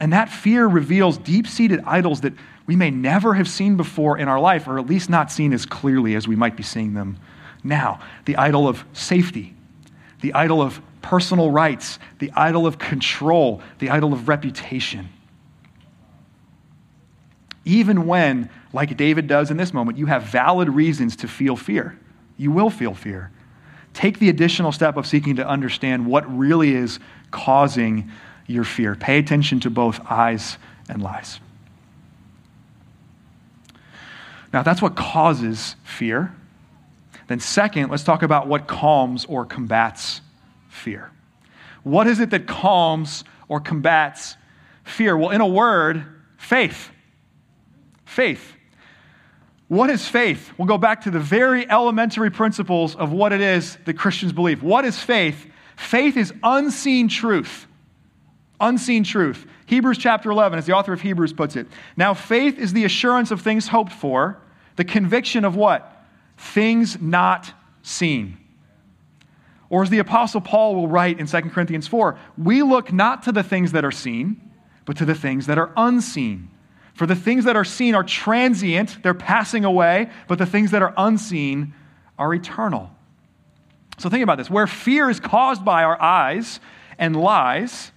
And 0.00 0.12
that 0.12 0.28
fear 0.28 0.66
reveals 0.66 1.18
deep 1.18 1.46
seated 1.48 1.80
idols 1.84 2.20
that 2.20 2.32
we 2.66 2.76
may 2.76 2.90
never 2.90 3.34
have 3.34 3.48
seen 3.48 3.76
before 3.76 4.18
in 4.18 4.28
our 4.28 4.38
life, 4.38 4.68
or 4.68 4.78
at 4.78 4.86
least 4.86 5.10
not 5.10 5.32
seen 5.32 5.52
as 5.52 5.66
clearly 5.66 6.14
as 6.14 6.28
we 6.28 6.36
might 6.36 6.56
be 6.56 6.62
seeing 6.62 6.94
them 6.94 7.18
now. 7.62 8.00
The 8.24 8.36
idol 8.36 8.68
of 8.68 8.84
safety, 8.92 9.54
the 10.20 10.34
idol 10.34 10.62
of 10.62 10.80
personal 11.02 11.50
rights, 11.50 11.98
the 12.18 12.32
idol 12.34 12.66
of 12.66 12.78
control, 12.78 13.62
the 13.78 13.90
idol 13.90 14.12
of 14.12 14.28
reputation. 14.28 15.08
Even 17.64 18.06
when, 18.06 18.50
like 18.72 18.96
David 18.96 19.26
does 19.26 19.50
in 19.50 19.56
this 19.56 19.72
moment, 19.72 19.98
you 19.98 20.06
have 20.06 20.24
valid 20.24 20.68
reasons 20.68 21.16
to 21.16 21.28
feel 21.28 21.56
fear, 21.56 21.98
you 22.36 22.50
will 22.50 22.70
feel 22.70 22.94
fear. 22.94 23.30
Take 23.94 24.18
the 24.18 24.28
additional 24.28 24.70
step 24.70 24.96
of 24.96 25.06
seeking 25.06 25.36
to 25.36 25.46
understand 25.46 26.06
what 26.06 26.24
really 26.36 26.74
is 26.74 27.00
causing 27.30 28.10
your 28.46 28.64
fear. 28.64 28.94
Pay 28.94 29.18
attention 29.18 29.60
to 29.60 29.70
both 29.70 30.00
eyes 30.08 30.56
and 30.88 31.02
lies. 31.02 31.40
Now, 34.52 34.62
that's 34.62 34.80
what 34.80 34.96
causes 34.96 35.76
fear. 35.84 36.34
Then, 37.28 37.40
second, 37.40 37.90
let's 37.90 38.02
talk 38.02 38.22
about 38.22 38.48
what 38.48 38.66
calms 38.66 39.24
or 39.26 39.44
combats 39.44 40.22
fear. 40.68 41.10
What 41.84 42.06
is 42.06 42.20
it 42.20 42.30
that 42.30 42.46
calms 42.46 43.22
or 43.48 43.60
combats 43.60 44.36
fear? 44.82 45.16
Well, 45.16 45.30
in 45.30 45.40
a 45.40 45.46
word, 45.46 46.04
faith. 46.38 46.90
Faith. 48.06 48.54
What 49.68 49.90
is 49.90 50.08
faith? 50.08 50.50
We'll 50.56 50.68
go 50.68 50.78
back 50.78 51.02
to 51.02 51.10
the 51.10 51.20
very 51.20 51.70
elementary 51.70 52.30
principles 52.30 52.96
of 52.96 53.12
what 53.12 53.34
it 53.34 53.42
is 53.42 53.76
that 53.84 53.98
Christians 53.98 54.32
believe. 54.32 54.62
What 54.62 54.86
is 54.86 54.98
faith? 54.98 55.46
Faith 55.76 56.16
is 56.16 56.32
unseen 56.42 57.08
truth. 57.08 57.66
Unseen 58.58 59.04
truth. 59.04 59.46
Hebrews 59.66 59.98
chapter 59.98 60.30
11, 60.30 60.58
as 60.58 60.64
the 60.64 60.72
author 60.72 60.94
of 60.94 61.02
Hebrews 61.02 61.34
puts 61.34 61.54
it. 61.54 61.66
Now, 61.94 62.14
faith 62.14 62.58
is 62.58 62.72
the 62.72 62.86
assurance 62.86 63.30
of 63.30 63.42
things 63.42 63.68
hoped 63.68 63.92
for, 63.92 64.40
the 64.76 64.84
conviction 64.84 65.44
of 65.44 65.54
what? 65.54 65.97
Things 66.38 67.00
not 67.00 67.52
seen. 67.82 68.38
Or 69.68 69.82
as 69.82 69.90
the 69.90 69.98
Apostle 69.98 70.40
Paul 70.40 70.74
will 70.74 70.88
write 70.88 71.20
in 71.20 71.26
2 71.26 71.40
Corinthians 71.50 71.86
4, 71.86 72.18
we 72.38 72.62
look 72.62 72.92
not 72.92 73.24
to 73.24 73.32
the 73.32 73.42
things 73.42 73.72
that 73.72 73.84
are 73.84 73.92
seen, 73.92 74.40
but 74.86 74.96
to 74.96 75.04
the 75.04 75.14
things 75.14 75.46
that 75.46 75.58
are 75.58 75.70
unseen. 75.76 76.48
For 76.94 77.06
the 77.06 77.14
things 77.14 77.44
that 77.44 77.54
are 77.54 77.64
seen 77.64 77.94
are 77.94 78.02
transient, 78.02 79.02
they're 79.02 79.14
passing 79.14 79.64
away, 79.64 80.10
but 80.26 80.38
the 80.38 80.46
things 80.46 80.70
that 80.70 80.82
are 80.82 80.94
unseen 80.96 81.74
are 82.18 82.32
eternal. 82.32 82.90
So 83.98 84.08
think 84.08 84.22
about 84.22 84.38
this. 84.38 84.48
Where 84.48 84.66
fear 84.66 85.10
is 85.10 85.20
caused 85.20 85.64
by 85.64 85.84
our 85.84 86.00
eyes 86.00 86.60
and 86.98 87.14
lies, 87.14 87.92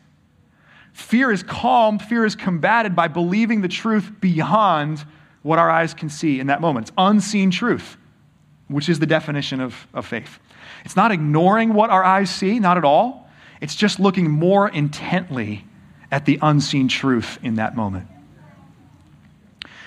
fear 0.94 1.32
is 1.32 1.42
calmed, 1.42 2.02
fear 2.02 2.26
is 2.26 2.36
combated 2.36 2.96
by 2.96 3.08
believing 3.08 3.62
the 3.62 3.68
truth 3.68 4.12
beyond 4.20 5.06
what 5.42 5.58
our 5.58 5.70
eyes 5.70 5.94
can 5.94 6.10
see 6.10 6.40
in 6.40 6.48
that 6.48 6.60
moment. 6.60 6.90
It's 6.90 6.96
unseen 6.98 7.50
truth, 7.50 7.98
which 8.72 8.90
is 8.90 9.00
the 9.00 9.06
definition 9.06 9.60
of, 9.60 9.88
of 9.94 10.06
faith. 10.06 10.40
It's 10.86 10.96
not 10.96 11.12
ignoring 11.12 11.74
what 11.74 11.90
our 11.90 12.04
eyes 12.04 12.30
see, 12.30 12.60
not 12.60 12.78
at 12.78 12.86
all. 12.86 13.30
It's 13.60 13.76
just 13.76 14.00
looking 14.00 14.30
more 14.30 14.70
intently 14.70 15.66
at 16.12 16.26
the 16.26 16.40
unseen 16.42 16.88
truth 16.88 17.38
in 17.44 17.56
that 17.56 17.76
moment. 17.76 18.08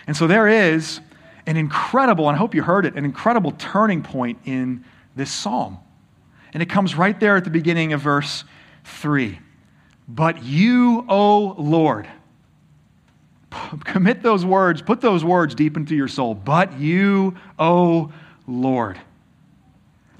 And 0.07 0.17
so 0.17 0.27
there 0.27 0.49
is 0.49 1.01
an 1.47 1.57
incredible, 1.57 2.29
and 2.29 2.37
I 2.37 2.39
hope 2.39 2.55
you 2.55 2.63
heard 2.63 2.87
it, 2.87 2.95
an 2.95 3.05
incredible 3.05 3.53
turning 3.53 4.03
point 4.03 4.39
in 4.45 4.85
this 5.17 5.31
psalm. 5.31 5.79
And 6.53 6.63
it 6.63 6.67
comes 6.67 6.95
right 6.95 7.19
there 7.19 7.37
at 7.37 7.45
the 7.45 7.51
beginning 7.51 7.93
of 7.93 8.01
verse 8.01 8.45
3. 8.85 9.39
But 10.07 10.43
you, 10.43 11.05
O 11.09 11.55
Lord, 11.59 12.09
commit 13.85 14.23
those 14.23 14.45
words, 14.45 14.83
put 14.83 15.01
those 15.01 15.25
words 15.25 15.55
deep 15.55 15.77
into 15.77 15.97
your 15.97 16.09
soul. 16.09 16.35
But 16.35 16.79
you, 16.79 17.37
O 17.59 18.13
Lord. 18.47 18.99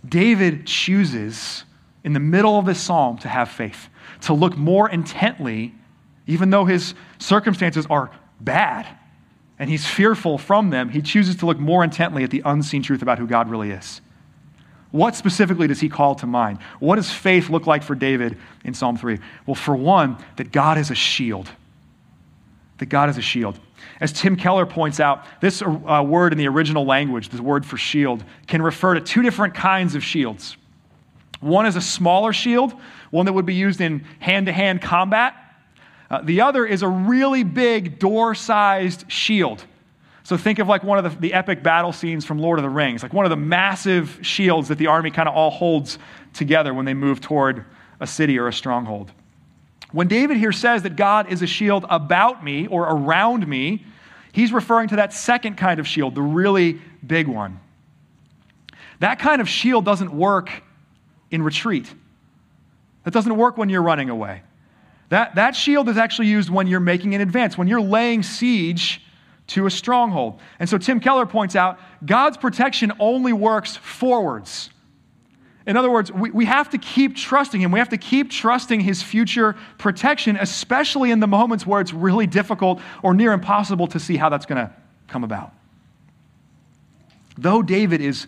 David 0.07 0.67
chooses 0.67 1.65
in 2.05 2.13
the 2.13 2.21
middle 2.21 2.59
of 2.59 2.67
this 2.67 2.81
psalm 2.81 3.19
to 3.19 3.29
have 3.29 3.51
faith, 3.51 3.89
to 4.23 4.35
look 4.35 4.57
more 4.57 4.89
intently, 4.89 5.75
even 6.27 6.51
though 6.51 6.65
his 6.65 6.95
circumstances 7.19 7.87
are 7.89 8.11
bad 8.41 8.87
and 9.59 9.71
he's 9.71 9.87
fearful 9.87 10.37
from 10.37 10.71
them, 10.71 10.89
he 10.91 11.01
chooses 11.01 11.37
to 11.37 11.47
look 11.47 11.59
more 11.59 11.85
intently 11.85 12.25
at 12.25 12.31
the 12.31 12.43
unseen 12.45 12.83
truth 12.83 13.03
about 13.03 13.19
who 13.19 13.27
God 13.27 13.49
really 13.49 13.71
is. 13.71 14.01
What 14.91 15.17
specifically 15.17 15.67
does 15.67 15.81
he 15.81 15.89
call 15.89 16.15
to 16.17 16.27
mind? 16.27 16.59
What 16.79 16.97
does 16.97 17.11
faith 17.11 17.51
look 17.51 17.67
like 17.67 17.83
for 17.83 17.95
David 17.95 18.39
in 18.65 18.75
Psalm 18.75 18.97
3? 18.97 19.19
Well, 19.47 19.55
for 19.55 19.75
one, 19.75 20.19
that 20.37 20.53
God 20.53 20.79
is 20.79 20.91
a 20.91 20.95
shield. 20.95 21.51
That 22.79 22.87
God 22.87 23.09
is 23.09 23.19
a 23.19 23.23
shield. 23.23 23.61
As 24.01 24.13
Tim 24.13 24.35
Keller 24.37 24.67
points 24.67 24.99
out, 24.99 25.25
this 25.41 25.63
uh, 25.63 26.03
word 26.05 26.33
in 26.33 26.39
the 26.39 26.49
original 26.49 26.85
language, 26.85 27.29
the 27.29 27.43
word 27.43 27.65
for 27.65 27.77
shield, 27.77 28.25
can 28.47 28.61
refer 28.61 28.95
to 28.95 29.01
two 29.01 29.23
different 29.23 29.55
kinds 29.55 29.95
of 29.95 30.03
shields. 30.03 30.57
One 31.41 31.67
is 31.67 31.77
a 31.77 31.81
smaller 31.81 32.33
shield, 32.33 32.75
one 33.11 33.27
that 33.27 33.33
would 33.33 33.47
be 33.47 33.55
used 33.55 33.81
in 33.81 34.05
hand 34.19 34.47
to 34.47 34.53
hand 34.53 34.83
combat. 34.83 35.35
Uh, 36.11 36.23
the 36.23 36.41
other 36.41 36.67
is 36.67 36.83
a 36.83 36.89
really 36.89 37.45
big 37.45 37.99
door 37.99 38.35
sized 38.35 39.11
shield. 39.11 39.65
So 40.23 40.39
think 40.39 40.59
of 40.59 40.69
like 40.69 40.83
one 40.83 41.05
of 41.05 41.05
the, 41.05 41.21
the 41.21 41.35
epic 41.35 41.63
battle 41.63 41.93
scenes 41.93 42.25
from 42.25 42.39
Lord 42.39 42.59
of 42.59 42.63
the 42.63 42.71
Rings, 42.71 43.03
like 43.03 43.13
one 43.13 43.27
of 43.27 43.31
the 43.31 43.37
massive 43.37 44.19
shields 44.23 44.69
that 44.69 44.79
the 44.79 44.87
army 44.87 45.11
kind 45.11 45.29
of 45.29 45.35
all 45.35 45.51
holds 45.51 45.99
together 46.33 46.73
when 46.73 46.87
they 46.87 46.95
move 46.95 47.21
toward 47.21 47.65
a 48.01 48.07
city 48.07 48.39
or 48.39 48.49
a 48.49 48.53
stronghold. 48.53 49.13
When 49.93 50.09
David 50.09 50.37
here 50.37 50.53
says 50.53 50.83
that 50.83 50.97
God 50.97 51.31
is 51.31 51.43
a 51.43 51.47
shield 51.47 51.85
about 51.89 52.45
me 52.45 52.67
or 52.67 52.83
around 52.85 53.47
me, 53.47 53.85
he's 54.33 54.53
referring 54.53 54.89
to 54.89 54.97
that 54.97 55.13
second 55.13 55.57
kind 55.57 55.79
of 55.81 55.87
shield, 55.87 56.15
the 56.15 56.23
really 56.23 56.81
big 57.07 57.29
one. 57.29 57.61
That 59.01 59.19
kind 59.19 59.41
of 59.41 59.49
shield 59.49 59.85
doesn't 59.85 60.13
work 60.13 60.51
in 61.31 61.43
retreat. 61.43 61.93
That 63.05 63.13
doesn't 63.13 63.37
work 63.37 63.59
when 63.59 63.69
you're 63.69 63.83
running 63.83 64.11
away. 64.11 64.43
That, 65.11 65.35
that 65.35 65.55
shield 65.55 65.89
is 65.89 65.97
actually 65.97 66.29
used 66.29 66.51
when 66.51 66.67
you're 66.67 66.81
making 66.81 67.15
an 67.15 67.21
advance, 67.21 67.59
when 67.59 67.69
you're 67.69 67.81
laying 67.81 68.23
siege 68.23 69.03
to 69.49 69.67
a 69.67 69.71
stronghold. 69.71 70.41
And 70.59 70.69
so 70.69 70.79
Tim 70.79 71.01
Keller 71.01 71.27
points 71.27 71.55
out 71.55 71.79
God's 72.05 72.37
protection 72.37 72.93
only 72.99 73.33
works 73.33 73.77
forwards. 73.77 74.71
In 75.67 75.77
other 75.77 75.91
words, 75.91 76.13
we, 76.13 76.31
we 76.31 76.45
have 76.45 76.71
to 76.71 76.79
keep 76.79 77.17
trusting 77.17 77.61
Him. 77.61 77.71
We 77.71 77.79
have 77.79 77.89
to 77.91 77.97
keep 77.99 78.31
trusting 78.31 78.81
His 78.81 79.03
future 79.03 79.57
protection, 79.79 80.37
especially 80.37 81.11
in 81.11 81.21
the 81.21 81.27
moments 81.27 81.67
where 81.67 81.81
it's 81.81 81.93
really 81.93 82.27
difficult 82.27 82.81
or 83.03 83.15
near 83.15 83.33
impossible 83.33 83.87
to 83.89 84.01
see 84.01 84.17
how 84.17 84.29
that's 84.29 84.47
going 84.47 84.67
to 84.67 84.73
come 85.09 85.25
about. 85.25 85.53
Though 87.39 87.63
David 87.63 88.01
is 88.01 88.27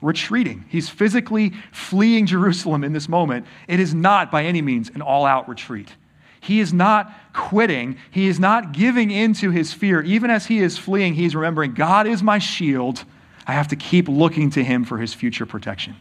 retreating, 0.00 0.64
he's 0.68 0.88
physically 0.88 1.52
fleeing 1.72 2.26
Jerusalem 2.26 2.84
in 2.84 2.92
this 2.92 3.08
moment, 3.08 3.46
it 3.66 3.80
is 3.80 3.94
not 3.94 4.30
by 4.30 4.44
any 4.44 4.62
means 4.62 4.90
an 4.94 5.02
all 5.02 5.26
out 5.26 5.48
retreat. 5.48 5.94
He 6.40 6.60
is 6.60 6.72
not 6.72 7.12
quitting. 7.32 7.98
He 8.10 8.28
is 8.28 8.38
not 8.38 8.72
giving 8.72 9.10
in 9.10 9.34
to 9.34 9.50
his 9.50 9.72
fear. 9.72 10.00
Even 10.02 10.30
as 10.30 10.46
he 10.46 10.60
is 10.60 10.78
fleeing, 10.78 11.14
he's 11.14 11.34
remembering 11.34 11.74
God 11.74 12.06
is 12.06 12.22
my 12.22 12.38
shield. 12.38 13.04
I 13.46 13.52
have 13.52 13.68
to 13.68 13.76
keep 13.76 14.08
looking 14.08 14.50
to 14.50 14.62
him 14.62 14.84
for 14.84 14.98
his 14.98 15.12
future 15.14 15.46
protection. 15.46 15.96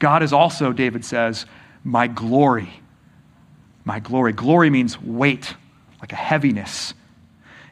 God 0.00 0.24
is 0.24 0.32
also, 0.32 0.72
David 0.72 1.04
says, 1.04 1.46
my 1.84 2.08
glory. 2.08 2.80
My 3.84 4.00
glory. 4.00 4.32
Glory 4.32 4.70
means 4.70 5.00
weight, 5.00 5.54
like 6.00 6.12
a 6.12 6.16
heaviness. 6.16 6.94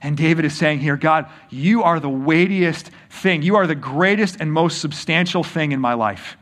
And 0.00 0.16
David 0.16 0.44
is 0.44 0.56
saying 0.56 0.78
here, 0.78 0.96
God, 0.96 1.26
you 1.50 1.82
are 1.82 1.98
the 1.98 2.08
weightiest 2.08 2.90
thing. 3.10 3.42
You 3.42 3.56
are 3.56 3.66
the 3.66 3.74
greatest 3.74 4.36
and 4.38 4.52
most 4.52 4.80
substantial 4.80 5.42
thing 5.42 5.72
in 5.72 5.80
my 5.80 5.94
life. 5.94 6.36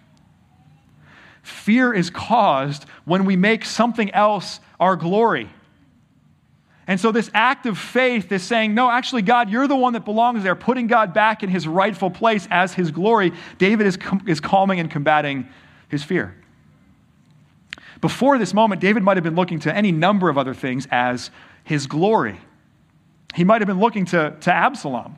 Fear 1.42 1.94
is 1.94 2.10
caused 2.10 2.84
when 3.04 3.24
we 3.24 3.36
make 3.36 3.64
something 3.64 4.10
else 4.10 4.60
our 4.78 4.96
glory. 4.96 5.48
And 6.88 7.00
so, 7.00 7.10
this 7.10 7.30
act 7.34 7.66
of 7.66 7.78
faith 7.78 8.30
is 8.30 8.42
saying, 8.44 8.74
No, 8.74 8.88
actually, 8.88 9.22
God, 9.22 9.50
you're 9.50 9.66
the 9.66 9.76
one 9.76 9.94
that 9.94 10.04
belongs 10.04 10.44
there, 10.44 10.54
putting 10.54 10.86
God 10.86 11.12
back 11.14 11.42
in 11.42 11.48
his 11.48 11.66
rightful 11.66 12.10
place 12.10 12.46
as 12.50 12.74
his 12.74 12.92
glory. 12.92 13.32
David 13.58 13.86
is, 13.86 13.98
is 14.26 14.38
calming 14.38 14.78
and 14.78 14.90
combating 14.90 15.48
his 15.88 16.02
fear. 16.02 16.34
Before 18.00 18.38
this 18.38 18.52
moment, 18.52 18.80
David 18.80 19.02
might 19.02 19.16
have 19.16 19.24
been 19.24 19.34
looking 19.34 19.60
to 19.60 19.74
any 19.74 19.92
number 19.92 20.28
of 20.28 20.36
other 20.36 20.54
things 20.54 20.86
as 20.90 21.30
his 21.64 21.86
glory. 21.86 22.38
He 23.34 23.44
might 23.44 23.60
have 23.60 23.68
been 23.68 23.80
looking 23.80 24.04
to, 24.06 24.36
to 24.40 24.52
Absalom, 24.52 25.16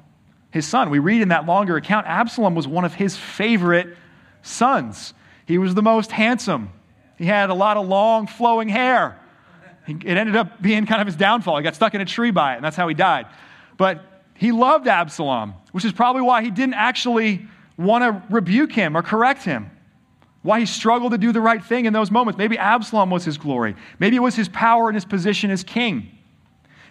his 0.50 0.66
son. 0.66 0.90
We 0.90 0.98
read 0.98 1.22
in 1.22 1.28
that 1.28 1.46
longer 1.46 1.76
account, 1.76 2.06
Absalom 2.06 2.54
was 2.54 2.66
one 2.66 2.84
of 2.84 2.94
his 2.94 3.16
favorite 3.16 3.96
sons. 4.42 5.14
He 5.46 5.58
was 5.58 5.74
the 5.74 5.82
most 5.82 6.12
handsome. 6.12 6.70
He 7.16 7.24
had 7.24 7.50
a 7.50 7.54
lot 7.54 7.76
of 7.76 7.86
long, 7.88 8.26
flowing 8.26 8.68
hair. 8.68 9.18
It 9.86 10.06
ended 10.06 10.36
up 10.36 10.60
being 10.60 10.86
kind 10.86 11.00
of 11.00 11.06
his 11.06 11.16
downfall. 11.16 11.56
He 11.56 11.62
got 11.62 11.74
stuck 11.74 11.94
in 11.94 12.00
a 12.00 12.04
tree 12.04 12.30
by 12.30 12.52
it, 12.52 12.56
and 12.56 12.64
that's 12.64 12.76
how 12.76 12.88
he 12.88 12.94
died. 12.94 13.26
But 13.76 14.04
he 14.34 14.52
loved 14.52 14.86
Absalom, 14.86 15.54
which 15.72 15.84
is 15.84 15.92
probably 15.92 16.22
why 16.22 16.42
he 16.42 16.50
didn't 16.50 16.74
actually 16.74 17.46
want 17.76 18.04
to 18.04 18.34
rebuke 18.34 18.72
him 18.72 18.96
or 18.96 19.02
correct 19.02 19.42
him 19.42 19.70
why 20.42 20.60
he 20.60 20.66
struggled 20.66 21.12
to 21.12 21.18
do 21.18 21.32
the 21.32 21.40
right 21.40 21.64
thing 21.64 21.86
in 21.86 21.92
those 21.92 22.10
moments. 22.10 22.38
Maybe 22.38 22.56
Absalom 22.56 23.10
was 23.10 23.24
his 23.24 23.38
glory. 23.38 23.74
Maybe 23.98 24.16
it 24.16 24.20
was 24.20 24.36
his 24.36 24.48
power 24.48 24.88
and 24.88 24.94
his 24.94 25.04
position 25.04 25.50
as 25.50 25.64
king. 25.64 26.10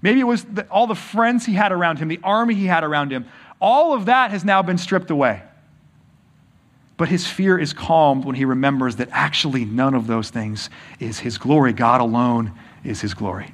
Maybe 0.01 0.19
it 0.19 0.25
was 0.25 0.43
the, 0.43 0.67
all 0.67 0.87
the 0.87 0.95
friends 0.95 1.45
he 1.45 1.53
had 1.53 1.71
around 1.71 1.99
him, 1.99 2.07
the 2.07 2.19
army 2.23 2.53
he 2.53 2.65
had 2.65 2.83
around 2.83 3.11
him. 3.11 3.25
All 3.59 3.93
of 3.93 4.05
that 4.05 4.31
has 4.31 4.45
now 4.45 4.61
been 4.61 4.77
stripped 4.77 5.09
away. 5.09 5.41
But 6.97 7.09
his 7.09 7.27
fear 7.27 7.57
is 7.57 7.73
calmed 7.73 8.25
when 8.25 8.35
he 8.35 8.45
remembers 8.45 8.97
that 8.97 9.09
actually 9.11 9.65
none 9.65 9.93
of 9.93 10.07
those 10.07 10.29
things 10.29 10.69
is 10.99 11.19
his 11.19 11.37
glory. 11.37 11.73
God 11.73 12.01
alone 12.01 12.51
is 12.83 13.01
his 13.01 13.13
glory. 13.13 13.53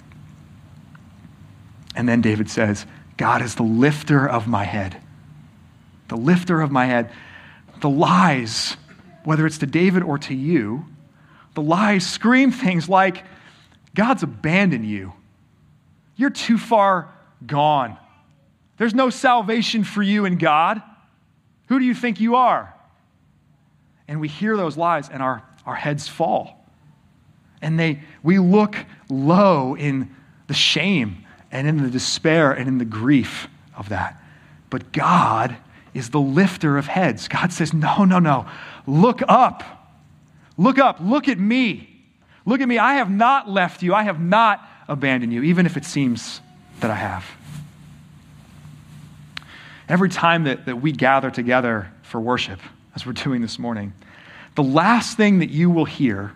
And 1.96 2.08
then 2.08 2.22
David 2.22 2.50
says, 2.50 2.86
God 3.18 3.42
is 3.42 3.56
the 3.56 3.64
lifter 3.64 4.28
of 4.28 4.48
my 4.48 4.64
head. 4.64 4.98
The 6.08 6.18
lifter 6.18 6.62
of 6.62 6.72
my 6.72 6.86
head. 6.86 7.12
The 7.82 7.90
lies, 7.90 8.78
whether 9.24 9.46
it's 9.46 9.58
to 9.60 9.66
David 9.66 10.04
or 10.04 10.18
to 10.20 10.34
you, 10.34 10.86
the 11.54 11.62
lies 11.62 12.06
scream 12.06 12.52
things 12.52 12.90
like, 12.90 13.24
God's 13.96 14.24
abandoned 14.24 14.86
you. 14.86 15.14
You're 16.16 16.30
too 16.30 16.58
far 16.58 17.14
gone. 17.46 17.98
There's 18.78 18.94
no 18.94 19.10
salvation 19.10 19.84
for 19.84 20.02
you 20.02 20.26
in 20.26 20.38
God. 20.38 20.82
Who 21.68 21.80
do 21.80 21.86
you 21.86 21.94
think 21.94 22.20
you 22.20 22.36
are? 22.36 22.74
And 24.08 24.20
we 24.20 24.28
hear 24.28 24.58
those 24.58 24.78
lies 24.78 25.10
and 25.10 25.22
our, 25.22 25.44
our 25.66 25.76
heads 25.76 26.08
fall. 26.08 26.66
And 27.62 27.80
they, 27.80 28.02
we 28.22 28.40
look 28.40 28.76
low 29.10 29.76
in 29.76 30.14
the 30.48 30.54
shame 30.54 31.26
and 31.52 31.68
in 31.68 31.82
the 31.82 31.90
despair 31.90 32.52
and 32.52 32.68
in 32.68 32.78
the 32.78 32.86
grief 32.86 33.48
of 33.76 33.90
that. 33.90 34.22
But 34.70 34.92
God 34.92 35.56
is 35.94 36.10
the 36.10 36.20
lifter 36.20 36.78
of 36.78 36.88
heads. 36.88 37.28
God 37.28 37.54
says, 37.54 37.74
No, 37.74 38.06
no, 38.06 38.20
no. 38.20 38.48
Look 38.88 39.22
up. 39.28 39.64
Look 40.58 40.78
up. 40.78 40.98
Look 41.02 41.28
at 41.28 41.40
me. 41.40 41.90
Look 42.46 42.62
at 42.62 42.68
me. 42.68 42.78
I 42.78 42.96
have 42.96 43.10
not 43.10 43.50
left 43.50 43.82
you. 43.84 43.94
I 43.94 44.04
have 44.04 44.20
not 44.20 44.68
abandoned 44.88 45.34
you, 45.34 45.44
even 45.44 45.66
if 45.66 45.78
it 45.78 45.86
seems 45.86 46.42
that 46.82 46.92
I 46.92 46.96
have. 46.96 47.26
Every 49.88 50.10
time 50.10 50.46
that, 50.46 50.66
that 50.66 50.82
we 50.82 50.92
gather 50.92 51.30
together 51.30 51.92
for 52.04 52.20
worship, 52.20 52.60
as 52.96 53.06
we're 53.06 53.14
doing 53.14 53.42
this 53.42 53.58
morning, 53.58 53.94
the 54.56 54.64
last 54.64 55.18
thing 55.18 55.40
that 55.40 55.50
you 55.50 55.70
will 55.70 55.86
hear 55.86 56.34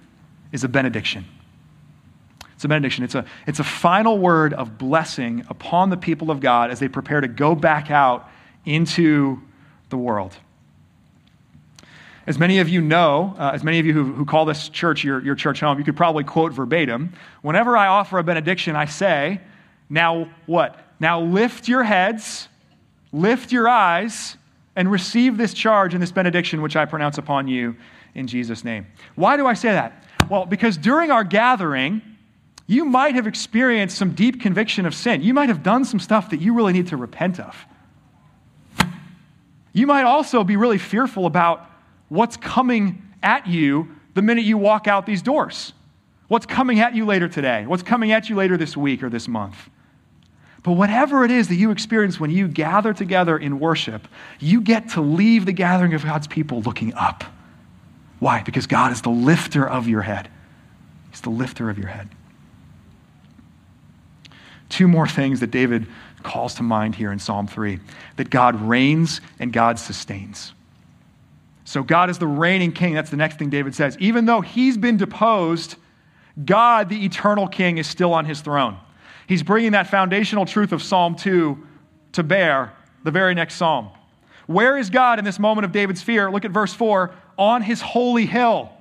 is 0.51 0.63
a 0.63 0.67
benediction. 0.67 1.25
It's 2.55 2.65
a 2.65 2.67
benediction. 2.67 3.03
It's 3.03 3.13
a, 3.13 3.25
it's 3.45 3.59
a 3.59 3.63
final 3.63 4.17
word 4.17 4.53
of 4.53 4.77
blessing 4.77 5.45
upon 5.49 5.91
the 5.91 5.97
people 5.97 6.31
of 6.31 6.39
God 6.39 6.71
as 6.71 6.79
they 6.79 6.87
prepare 6.87 7.21
to 7.21 7.27
go 7.27 7.53
back 7.53 7.91
out 7.91 8.29
into 8.67 9.41
the 9.89 9.97
world. 9.97 10.35
As 12.27 12.37
many 12.37 12.59
of 12.59 12.67
you 12.67 12.81
know, 12.81 13.33
uh, 13.39 13.51
as 13.53 13.63
many 13.63 13.79
of 13.79 13.85
you 13.85 13.93
who, 13.93 14.11
who 14.13 14.25
call 14.25 14.43
this 14.43 14.67
church 14.67 15.03
your, 15.03 15.23
your 15.23 15.35
church 15.35 15.61
home, 15.61 15.79
you 15.79 15.85
could 15.85 15.95
probably 15.95 16.25
quote 16.25 16.51
verbatim. 16.51 17.13
Whenever 17.41 17.77
I 17.77 17.87
offer 17.87 18.19
a 18.19 18.23
benediction, 18.23 18.75
I 18.75 18.85
say, 18.85 19.39
Now 19.89 20.29
what? 20.45 20.77
Now 20.99 21.21
lift 21.21 21.69
your 21.69 21.83
heads, 21.83 22.49
lift 23.13 23.53
your 23.53 23.69
eyes, 23.69 24.35
and 24.75 24.91
receive 24.91 25.37
this 25.37 25.53
charge 25.53 25.93
and 25.93 26.03
this 26.03 26.11
benediction 26.11 26.61
which 26.61 26.75
I 26.75 26.83
pronounce 26.83 27.17
upon 27.17 27.47
you 27.47 27.77
in 28.13 28.27
Jesus' 28.27 28.65
name. 28.65 28.87
Why 29.15 29.37
do 29.37 29.47
I 29.47 29.53
say 29.53 29.69
that? 29.69 30.03
Well, 30.29 30.45
because 30.45 30.75
during 30.75 31.11
our 31.11 31.23
gathering, 31.23 32.01
you 32.67 32.83
might 32.83 33.15
have 33.15 33.25
experienced 33.25 33.97
some 33.97 34.11
deep 34.11 34.41
conviction 34.41 34.85
of 34.85 34.93
sin. 34.93 35.21
You 35.21 35.33
might 35.33 35.47
have 35.47 35.63
done 35.63 35.85
some 35.85 35.99
stuff 36.01 36.31
that 36.31 36.41
you 36.41 36.53
really 36.53 36.73
need 36.73 36.87
to 36.87 36.97
repent 36.97 37.39
of. 37.39 37.55
You 39.77 39.85
might 39.85 40.05
also 40.05 40.43
be 40.43 40.55
really 40.55 40.79
fearful 40.79 41.27
about 41.27 41.69
what's 42.09 42.35
coming 42.35 43.03
at 43.21 43.45
you 43.45 43.95
the 44.15 44.23
minute 44.23 44.43
you 44.43 44.57
walk 44.57 44.87
out 44.87 45.05
these 45.05 45.21
doors. 45.21 45.71
What's 46.29 46.47
coming 46.47 46.79
at 46.79 46.95
you 46.95 47.05
later 47.05 47.27
today? 47.27 47.63
What's 47.67 47.83
coming 47.83 48.11
at 48.11 48.27
you 48.27 48.35
later 48.35 48.57
this 48.57 48.75
week 48.75 49.03
or 49.03 49.09
this 49.11 49.27
month? 49.27 49.69
But 50.63 50.71
whatever 50.71 51.23
it 51.25 51.29
is 51.29 51.49
that 51.49 51.57
you 51.57 51.69
experience 51.69 52.19
when 52.19 52.31
you 52.31 52.47
gather 52.47 52.91
together 52.91 53.37
in 53.37 53.59
worship, 53.59 54.07
you 54.39 54.61
get 54.61 54.89
to 54.89 55.01
leave 55.01 55.45
the 55.45 55.53
gathering 55.53 55.93
of 55.93 56.03
God's 56.03 56.25
people 56.25 56.61
looking 56.61 56.95
up. 56.95 57.23
Why? 58.17 58.41
Because 58.41 58.65
God 58.65 58.91
is 58.91 59.03
the 59.03 59.11
lifter 59.11 59.69
of 59.69 59.87
your 59.87 60.01
head. 60.01 60.27
He's 61.11 61.21
the 61.21 61.29
lifter 61.29 61.69
of 61.69 61.77
your 61.77 61.89
head. 61.89 62.09
Two 64.69 64.87
more 64.87 65.07
things 65.07 65.39
that 65.41 65.51
David 65.51 65.85
calls 66.27 66.53
to 66.55 66.63
mind 66.63 66.93
here 66.93 67.11
in 67.11 67.17
Psalm 67.17 67.47
3 67.47 67.79
that 68.17 68.29
God 68.29 68.61
reigns 68.61 69.21
and 69.39 69.51
God 69.51 69.79
sustains. 69.79 70.53
So 71.63 71.81
God 71.81 72.09
is 72.09 72.19
the 72.19 72.27
reigning 72.27 72.71
king. 72.71 72.93
That's 72.93 73.09
the 73.09 73.17
next 73.17 73.39
thing 73.39 73.49
David 73.49 73.73
says. 73.73 73.97
Even 73.99 74.25
though 74.25 74.41
he's 74.41 74.77
been 74.77 74.97
deposed, 74.97 75.75
God, 76.45 76.89
the 76.89 77.05
eternal 77.05 77.47
king, 77.47 77.77
is 77.77 77.87
still 77.87 78.13
on 78.13 78.25
his 78.25 78.41
throne. 78.41 78.77
He's 79.27 79.41
bringing 79.41 79.71
that 79.71 79.87
foundational 79.87 80.45
truth 80.45 80.71
of 80.71 80.83
Psalm 80.83 81.15
2 81.15 81.65
to 82.13 82.23
bear 82.23 82.73
the 83.03 83.11
very 83.11 83.33
next 83.33 83.55
psalm. 83.55 83.89
Where 84.45 84.77
is 84.77 84.89
God 84.89 85.19
in 85.19 85.25
this 85.25 85.39
moment 85.39 85.65
of 85.65 85.71
David's 85.71 86.01
fear? 86.01 86.29
Look 86.31 86.45
at 86.45 86.51
verse 86.51 86.73
4 86.73 87.13
on 87.37 87.61
his 87.61 87.81
holy 87.81 88.25
hill. 88.25 88.71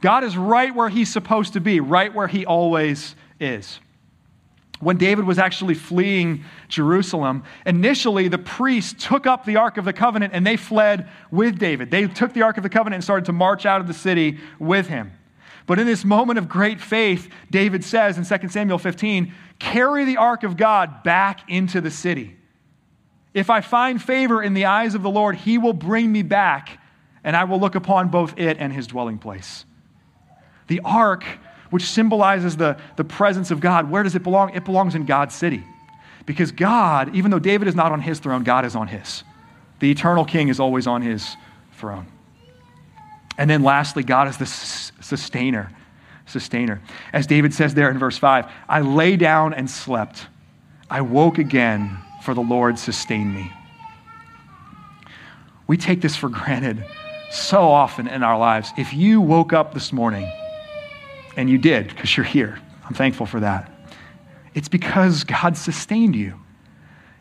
God 0.00 0.22
is 0.22 0.36
right 0.36 0.74
where 0.74 0.88
he's 0.88 1.12
supposed 1.12 1.54
to 1.54 1.60
be, 1.60 1.80
right 1.80 2.14
where 2.14 2.28
he 2.28 2.44
always 2.46 3.14
is 3.40 3.80
when 4.84 4.98
David 4.98 5.24
was 5.24 5.38
actually 5.38 5.74
fleeing 5.74 6.44
Jerusalem, 6.68 7.42
initially 7.64 8.28
the 8.28 8.38
priests 8.38 9.04
took 9.04 9.26
up 9.26 9.44
the 9.44 9.56
Ark 9.56 9.78
of 9.78 9.84
the 9.84 9.92
Covenant 9.92 10.34
and 10.34 10.46
they 10.46 10.56
fled 10.56 11.08
with 11.30 11.58
David. 11.58 11.90
They 11.90 12.06
took 12.06 12.32
the 12.34 12.42
Ark 12.42 12.58
of 12.58 12.62
the 12.62 12.68
Covenant 12.68 12.96
and 12.96 13.04
started 13.04 13.24
to 13.26 13.32
march 13.32 13.66
out 13.66 13.80
of 13.80 13.86
the 13.86 13.94
city 13.94 14.38
with 14.58 14.86
him. 14.86 15.12
But 15.66 15.78
in 15.78 15.86
this 15.86 16.04
moment 16.04 16.38
of 16.38 16.48
great 16.48 16.80
faith, 16.80 17.30
David 17.50 17.82
says 17.82 18.18
in 18.18 18.38
2 18.38 18.48
Samuel 18.48 18.78
15, 18.78 19.32
carry 19.58 20.04
the 20.04 20.18
Ark 20.18 20.42
of 20.42 20.56
God 20.56 21.02
back 21.02 21.48
into 21.48 21.80
the 21.80 21.90
city. 21.90 22.36
If 23.32 23.50
I 23.50 23.62
find 23.62 24.00
favor 24.00 24.42
in 24.42 24.54
the 24.54 24.66
eyes 24.66 24.94
of 24.94 25.02
the 25.02 25.10
Lord, 25.10 25.36
he 25.36 25.58
will 25.58 25.72
bring 25.72 26.12
me 26.12 26.22
back, 26.22 26.78
and 27.24 27.34
I 27.34 27.44
will 27.44 27.58
look 27.58 27.74
upon 27.74 28.08
both 28.08 28.38
it 28.38 28.58
and 28.60 28.72
his 28.72 28.86
dwelling 28.86 29.18
place. 29.18 29.64
The 30.66 30.80
ark 30.84 31.24
which 31.74 31.90
symbolizes 31.90 32.56
the, 32.56 32.76
the 32.94 33.02
presence 33.02 33.50
of 33.50 33.58
God, 33.58 33.90
where 33.90 34.04
does 34.04 34.14
it 34.14 34.22
belong? 34.22 34.54
It 34.54 34.64
belongs 34.64 34.94
in 34.94 35.06
God's 35.06 35.34
city. 35.34 35.64
Because 36.24 36.52
God, 36.52 37.12
even 37.16 37.32
though 37.32 37.40
David 37.40 37.66
is 37.66 37.74
not 37.74 37.90
on 37.90 38.00
his 38.00 38.20
throne, 38.20 38.44
God 38.44 38.64
is 38.64 38.76
on 38.76 38.86
his. 38.86 39.24
The 39.80 39.90
eternal 39.90 40.24
king 40.24 40.46
is 40.46 40.60
always 40.60 40.86
on 40.86 41.02
his 41.02 41.36
throne. 41.72 42.06
And 43.36 43.50
then 43.50 43.64
lastly, 43.64 44.04
God 44.04 44.28
is 44.28 44.36
the 44.36 44.46
sustainer. 44.46 45.72
Sustainer. 46.26 46.80
As 47.12 47.26
David 47.26 47.52
says 47.52 47.74
there 47.74 47.90
in 47.90 47.98
verse 47.98 48.18
5, 48.18 48.46
I 48.68 48.80
lay 48.82 49.16
down 49.16 49.52
and 49.52 49.68
slept. 49.68 50.28
I 50.88 51.00
woke 51.00 51.38
again, 51.38 51.98
for 52.22 52.34
the 52.34 52.40
Lord 52.40 52.78
sustained 52.78 53.34
me. 53.34 53.50
We 55.66 55.76
take 55.76 56.02
this 56.02 56.14
for 56.14 56.28
granted 56.28 56.84
so 57.32 57.62
often 57.62 58.06
in 58.06 58.22
our 58.22 58.38
lives. 58.38 58.70
If 58.78 58.94
you 58.94 59.20
woke 59.20 59.52
up 59.52 59.74
this 59.74 59.92
morning 59.92 60.30
and 61.36 61.48
you 61.50 61.58
did 61.58 61.88
because 61.88 62.16
you're 62.16 62.24
here. 62.24 62.58
I'm 62.86 62.94
thankful 62.94 63.26
for 63.26 63.40
that. 63.40 63.70
It's 64.54 64.68
because 64.68 65.24
God 65.24 65.56
sustained 65.56 66.14
you. 66.14 66.40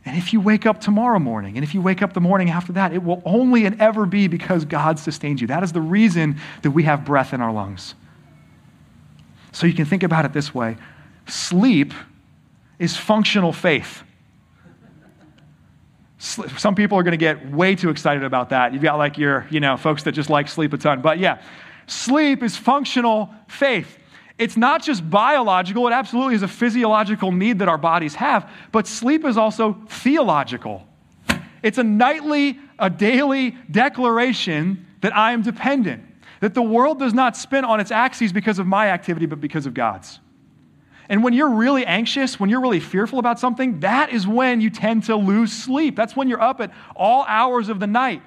And 0.06 0.17
if 0.17 0.34
you 0.34 0.41
wake 0.41 0.65
up 0.65 0.82
tomorrow 0.82 1.17
morning, 1.17 1.56
and 1.56 1.63
if 1.63 1.73
you 1.73 1.82
wake 1.82 2.02
up 2.02 2.13
the 2.13 2.21
morning 2.21 2.49
after 2.49 2.73
that, 2.73 2.93
it 2.93 3.02
will 3.02 3.21
only 3.26 3.65
and 3.65 3.80
ever 3.80 4.06
be 4.06 4.28
because 4.28 4.65
God 4.65 4.99
sustained 4.99 5.39
you. 5.39 5.47
That 5.47 5.63
is 5.63 5.71
the 5.71 5.82
reason 5.82 6.39
that 6.62 6.71
we 6.71 6.84
have 6.84 7.06
breath 7.06 7.34
in 7.34 7.41
our 7.41 7.54
lungs. 7.54 7.95
So 9.54 9.65
you 9.65 9.73
can 9.73 9.86
think 9.86 10.04
about 10.04 10.26
it 10.26 10.34
this 10.34 10.54
way 10.54 10.78
sleep 11.26 11.93
is 12.80 12.97
functional 12.97 13.54
faith. 13.54 14.04
Some 16.17 16.76
people 16.76 16.97
are 16.97 17.04
going 17.04 17.12
to 17.12 17.17
get 17.17 17.52
way 17.52 17.76
too 17.76 17.89
excited 17.89 18.23
about 18.23 18.49
that. 18.49 18.73
You've 18.73 18.82
got 18.82 18.97
like 18.97 19.17
your, 19.17 19.45
you 19.49 19.60
know, 19.60 19.76
folks 19.76 20.04
that 20.04 20.13
just 20.13 20.30
like 20.30 20.47
sleep 20.47 20.71
a 20.71 20.78
ton. 20.78 21.02
But 21.02 21.19
yeah, 21.19 21.41
sleep 21.88 22.43
is 22.43 22.56
functional 22.56 23.30
faith. 23.47 23.99
It's 24.38 24.58
not 24.58 24.84
just 24.84 25.08
biological, 25.10 25.88
it 25.88 25.91
absolutely 25.91 26.36
is 26.36 26.41
a 26.41 26.48
physiological 26.48 27.32
need 27.32 27.60
that 27.60 27.67
our 27.67 27.78
bodies 27.78 28.15
have, 28.15 28.50
but 28.72 28.88
sleep 28.88 29.26
is 29.26 29.38
also 29.38 29.78
theological. 29.88 30.88
It's 31.62 31.78
a 31.78 31.84
nightly, 31.84 32.60
a 32.80 32.89
daily 32.89 33.52
declaration 33.69 34.86
that 35.02 35.15
I 35.15 35.34
am 35.34 35.43
dependent, 35.43 36.04
that 36.39 36.54
the 36.54 36.62
world 36.62 37.00
does 37.00 37.13
not 37.13 37.38
spin 37.38 37.63
on 37.63 37.80
its 37.80 37.91
axes 37.91 38.34
because 38.34 38.60
of 38.60 38.65
my 38.65 38.89
activity, 38.89 39.28
but 39.28 39.39
because 39.39 39.65
of 39.65 39.74
God's. 39.74 40.19
And 41.10 41.24
when 41.24 41.34
you're 41.34 41.50
really 41.50 41.86
anxious, 41.86 42.39
when 42.39 42.50
you're 42.50 42.62
really 42.62 42.80
fearful 42.80 43.19
about 43.19 43.39
something, 43.39 43.82
that 43.82 44.12
is 44.12 44.26
when 44.26 44.62
you 44.62 44.69
tend 44.69 45.04
to 45.06 45.15
lose 45.15 45.52
sleep. 45.52 45.96
That's 45.96 46.15
when 46.15 46.28
you're 46.28 46.41
up 46.41 46.60
at 46.62 46.72
all 46.96 47.26
hours 47.28 47.69
of 47.69 47.80
the 47.80 47.88
night. 47.88 48.22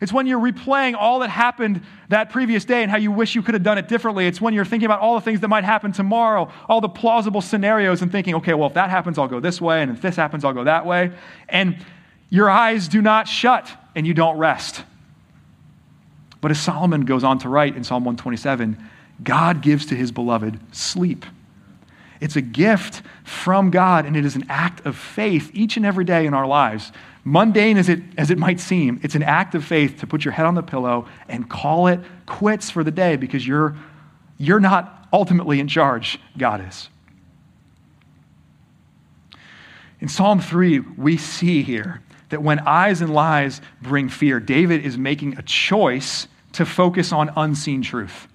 It's 0.00 0.12
when 0.12 0.26
you're 0.26 0.40
replaying 0.40 0.94
all 0.94 1.20
that 1.20 1.30
happened 1.30 1.82
that 2.08 2.30
previous 2.30 2.64
day 2.64 2.82
and 2.82 2.90
how 2.90 2.98
you 2.98 3.10
wish 3.10 3.34
you 3.34 3.42
could 3.42 3.54
have 3.54 3.62
done 3.62 3.78
it 3.78 3.88
differently. 3.88 4.26
It's 4.26 4.40
when 4.40 4.54
you're 4.54 4.64
thinking 4.64 4.86
about 4.86 5.00
all 5.00 5.14
the 5.14 5.20
things 5.20 5.40
that 5.40 5.48
might 5.48 5.64
happen 5.64 5.92
tomorrow, 5.92 6.52
all 6.68 6.80
the 6.80 6.88
plausible 6.88 7.40
scenarios, 7.40 8.02
and 8.02 8.12
thinking, 8.12 8.34
okay, 8.36 8.54
well, 8.54 8.68
if 8.68 8.74
that 8.74 8.90
happens, 8.90 9.18
I'll 9.18 9.28
go 9.28 9.40
this 9.40 9.60
way, 9.60 9.82
and 9.82 9.90
if 9.90 10.02
this 10.02 10.16
happens, 10.16 10.44
I'll 10.44 10.52
go 10.52 10.64
that 10.64 10.84
way. 10.84 11.12
And 11.48 11.76
your 12.28 12.50
eyes 12.50 12.88
do 12.88 13.00
not 13.00 13.28
shut 13.28 13.70
and 13.94 14.06
you 14.06 14.14
don't 14.14 14.36
rest. 14.36 14.84
But 16.40 16.50
as 16.50 16.60
Solomon 16.60 17.04
goes 17.04 17.24
on 17.24 17.38
to 17.40 17.48
write 17.48 17.76
in 17.76 17.84
Psalm 17.84 18.04
127, 18.04 18.76
God 19.22 19.62
gives 19.62 19.86
to 19.86 19.96
his 19.96 20.12
beloved 20.12 20.58
sleep. 20.72 21.24
It's 22.20 22.36
a 22.36 22.40
gift 22.40 23.02
from 23.24 23.70
God, 23.70 24.06
and 24.06 24.16
it 24.16 24.24
is 24.24 24.36
an 24.36 24.46
act 24.48 24.84
of 24.86 24.96
faith 24.96 25.50
each 25.54 25.76
and 25.76 25.84
every 25.84 26.04
day 26.04 26.26
in 26.26 26.34
our 26.34 26.46
lives. 26.46 26.92
Mundane 27.24 27.76
as 27.76 27.88
it, 27.88 28.00
as 28.16 28.30
it 28.30 28.38
might 28.38 28.60
seem, 28.60 29.00
it's 29.02 29.14
an 29.14 29.22
act 29.22 29.54
of 29.54 29.64
faith 29.64 29.98
to 30.00 30.06
put 30.06 30.24
your 30.24 30.32
head 30.32 30.46
on 30.46 30.54
the 30.54 30.62
pillow 30.62 31.06
and 31.28 31.50
call 31.50 31.88
it 31.88 32.00
quits 32.26 32.70
for 32.70 32.84
the 32.84 32.90
day 32.90 33.16
because 33.16 33.46
you're, 33.46 33.76
you're 34.38 34.60
not 34.60 35.08
ultimately 35.12 35.58
in 35.58 35.66
charge, 35.66 36.18
God 36.38 36.66
is. 36.66 36.88
In 40.00 40.08
Psalm 40.08 40.40
3, 40.40 40.80
we 40.80 41.16
see 41.16 41.62
here 41.62 42.02
that 42.28 42.42
when 42.42 42.60
eyes 42.60 43.00
and 43.00 43.12
lies 43.12 43.60
bring 43.80 44.08
fear, 44.08 44.40
David 44.40 44.84
is 44.84 44.98
making 44.98 45.38
a 45.38 45.42
choice 45.42 46.28
to 46.52 46.66
focus 46.66 47.12
on 47.12 47.32
unseen 47.36 47.82
truth. 47.82 48.28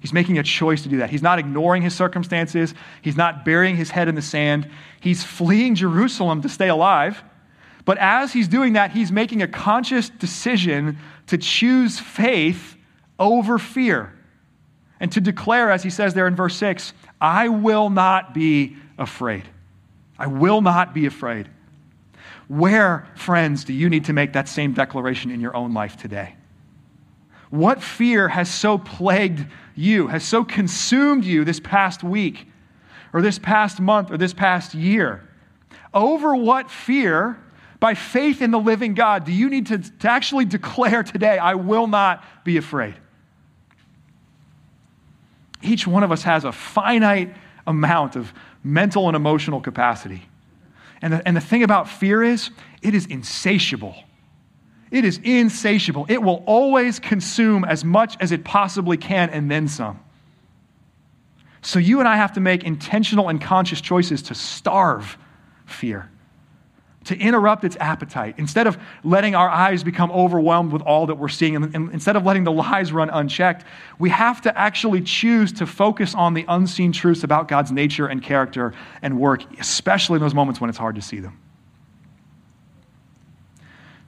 He's 0.00 0.12
making 0.12 0.38
a 0.38 0.42
choice 0.42 0.82
to 0.82 0.88
do 0.88 0.96
that. 0.98 1.10
He's 1.10 1.22
not 1.22 1.38
ignoring 1.38 1.82
his 1.82 1.94
circumstances. 1.94 2.74
He's 3.02 3.16
not 3.16 3.44
burying 3.44 3.76
his 3.76 3.90
head 3.90 4.08
in 4.08 4.14
the 4.14 4.22
sand. 4.22 4.68
He's 5.00 5.22
fleeing 5.22 5.74
Jerusalem 5.74 6.40
to 6.42 6.48
stay 6.48 6.68
alive. 6.68 7.22
But 7.84 7.98
as 7.98 8.32
he's 8.32 8.48
doing 8.48 8.74
that, 8.74 8.92
he's 8.92 9.12
making 9.12 9.42
a 9.42 9.48
conscious 9.48 10.08
decision 10.08 10.98
to 11.26 11.36
choose 11.36 11.98
faith 11.98 12.76
over 13.18 13.58
fear 13.58 14.14
and 15.00 15.12
to 15.12 15.20
declare, 15.20 15.70
as 15.70 15.82
he 15.82 15.90
says 15.90 16.14
there 16.14 16.26
in 16.26 16.36
verse 16.36 16.56
6, 16.56 16.92
I 17.20 17.48
will 17.48 17.90
not 17.90 18.34
be 18.34 18.76
afraid. 18.98 19.44
I 20.18 20.26
will 20.26 20.60
not 20.60 20.94
be 20.94 21.06
afraid. 21.06 21.48
Where, 22.48 23.06
friends, 23.16 23.64
do 23.64 23.72
you 23.72 23.88
need 23.88 24.06
to 24.06 24.12
make 24.12 24.32
that 24.32 24.48
same 24.48 24.72
declaration 24.72 25.30
in 25.30 25.40
your 25.40 25.56
own 25.56 25.72
life 25.72 25.96
today? 25.96 26.34
What 27.50 27.82
fear 27.82 28.28
has 28.28 28.48
so 28.48 28.78
plagued 28.78 29.46
you, 29.74 30.06
has 30.06 30.24
so 30.24 30.44
consumed 30.44 31.24
you 31.24 31.44
this 31.44 31.60
past 31.60 32.02
week, 32.02 32.46
or 33.12 33.22
this 33.22 33.38
past 33.38 33.80
month, 33.80 34.10
or 34.10 34.16
this 34.16 34.32
past 34.32 34.74
year? 34.74 35.28
Over 35.92 36.36
what 36.36 36.70
fear, 36.70 37.38
by 37.80 37.94
faith 37.94 38.40
in 38.40 38.52
the 38.52 38.60
living 38.60 38.94
God, 38.94 39.24
do 39.24 39.32
you 39.32 39.50
need 39.50 39.66
to, 39.66 39.78
to 39.78 40.10
actually 40.10 40.44
declare 40.44 41.02
today, 41.02 41.38
I 41.38 41.54
will 41.54 41.88
not 41.88 42.24
be 42.44 42.56
afraid? 42.56 42.94
Each 45.62 45.86
one 45.86 46.02
of 46.02 46.12
us 46.12 46.22
has 46.22 46.44
a 46.44 46.52
finite 46.52 47.34
amount 47.66 48.16
of 48.16 48.32
mental 48.62 49.08
and 49.08 49.16
emotional 49.16 49.60
capacity. 49.60 50.22
And 51.02 51.14
the, 51.14 51.26
and 51.26 51.36
the 51.36 51.40
thing 51.40 51.62
about 51.62 51.88
fear 51.88 52.22
is, 52.22 52.50
it 52.82 52.94
is 52.94 53.06
insatiable. 53.06 53.96
It 54.90 55.04
is 55.04 55.20
insatiable. 55.22 56.06
It 56.08 56.22
will 56.22 56.42
always 56.46 56.98
consume 56.98 57.64
as 57.64 57.84
much 57.84 58.16
as 58.20 58.32
it 58.32 58.44
possibly 58.44 58.96
can 58.96 59.30
and 59.30 59.50
then 59.50 59.68
some. 59.68 60.00
So 61.62 61.78
you 61.78 62.00
and 62.00 62.08
I 62.08 62.16
have 62.16 62.32
to 62.32 62.40
make 62.40 62.64
intentional 62.64 63.28
and 63.28 63.40
conscious 63.40 63.80
choices 63.80 64.22
to 64.22 64.34
starve 64.34 65.16
fear, 65.66 66.10
to 67.04 67.16
interrupt 67.16 67.64
its 67.64 67.76
appetite. 67.76 68.34
Instead 68.38 68.66
of 68.66 68.78
letting 69.04 69.34
our 69.34 69.48
eyes 69.48 69.84
become 69.84 70.10
overwhelmed 70.10 70.72
with 70.72 70.82
all 70.82 71.06
that 71.06 71.16
we're 71.16 71.28
seeing, 71.28 71.54
and, 71.54 71.92
instead 71.92 72.16
of 72.16 72.24
letting 72.24 72.44
the 72.44 72.52
lies 72.52 72.92
run 72.92 73.10
unchecked, 73.10 73.64
we 73.98 74.08
have 74.10 74.40
to 74.42 74.58
actually 74.58 75.02
choose 75.02 75.52
to 75.52 75.66
focus 75.66 76.14
on 76.14 76.34
the 76.34 76.44
unseen 76.48 76.92
truths 76.92 77.22
about 77.22 77.46
God's 77.46 77.70
nature 77.70 78.06
and 78.06 78.22
character 78.22 78.72
and 79.02 79.20
work, 79.20 79.44
especially 79.60 80.16
in 80.16 80.22
those 80.22 80.34
moments 80.34 80.60
when 80.60 80.70
it's 80.70 80.78
hard 80.78 80.96
to 80.96 81.02
see 81.02 81.20
them 81.20 81.38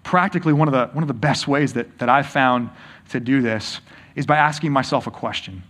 practically 0.02 0.52
one 0.52 0.68
of 0.68 0.72
the, 0.72 0.88
one 0.92 1.02
of 1.02 1.08
the 1.08 1.14
best 1.14 1.46
ways 1.46 1.74
that, 1.74 1.98
that 1.98 2.08
I've 2.08 2.26
found 2.26 2.70
to 3.10 3.20
do 3.20 3.42
this 3.42 3.80
is 4.14 4.26
by 4.26 4.36
asking 4.36 4.72
myself 4.72 5.06
a 5.06 5.10
question. 5.10 5.62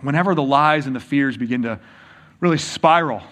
Whenever 0.00 0.34
the 0.34 0.42
lies 0.42 0.86
and 0.86 0.94
the 0.94 1.00
fears 1.00 1.36
begin 1.36 1.62
to 1.62 1.80
really 2.40 2.58
spiral 2.58 3.22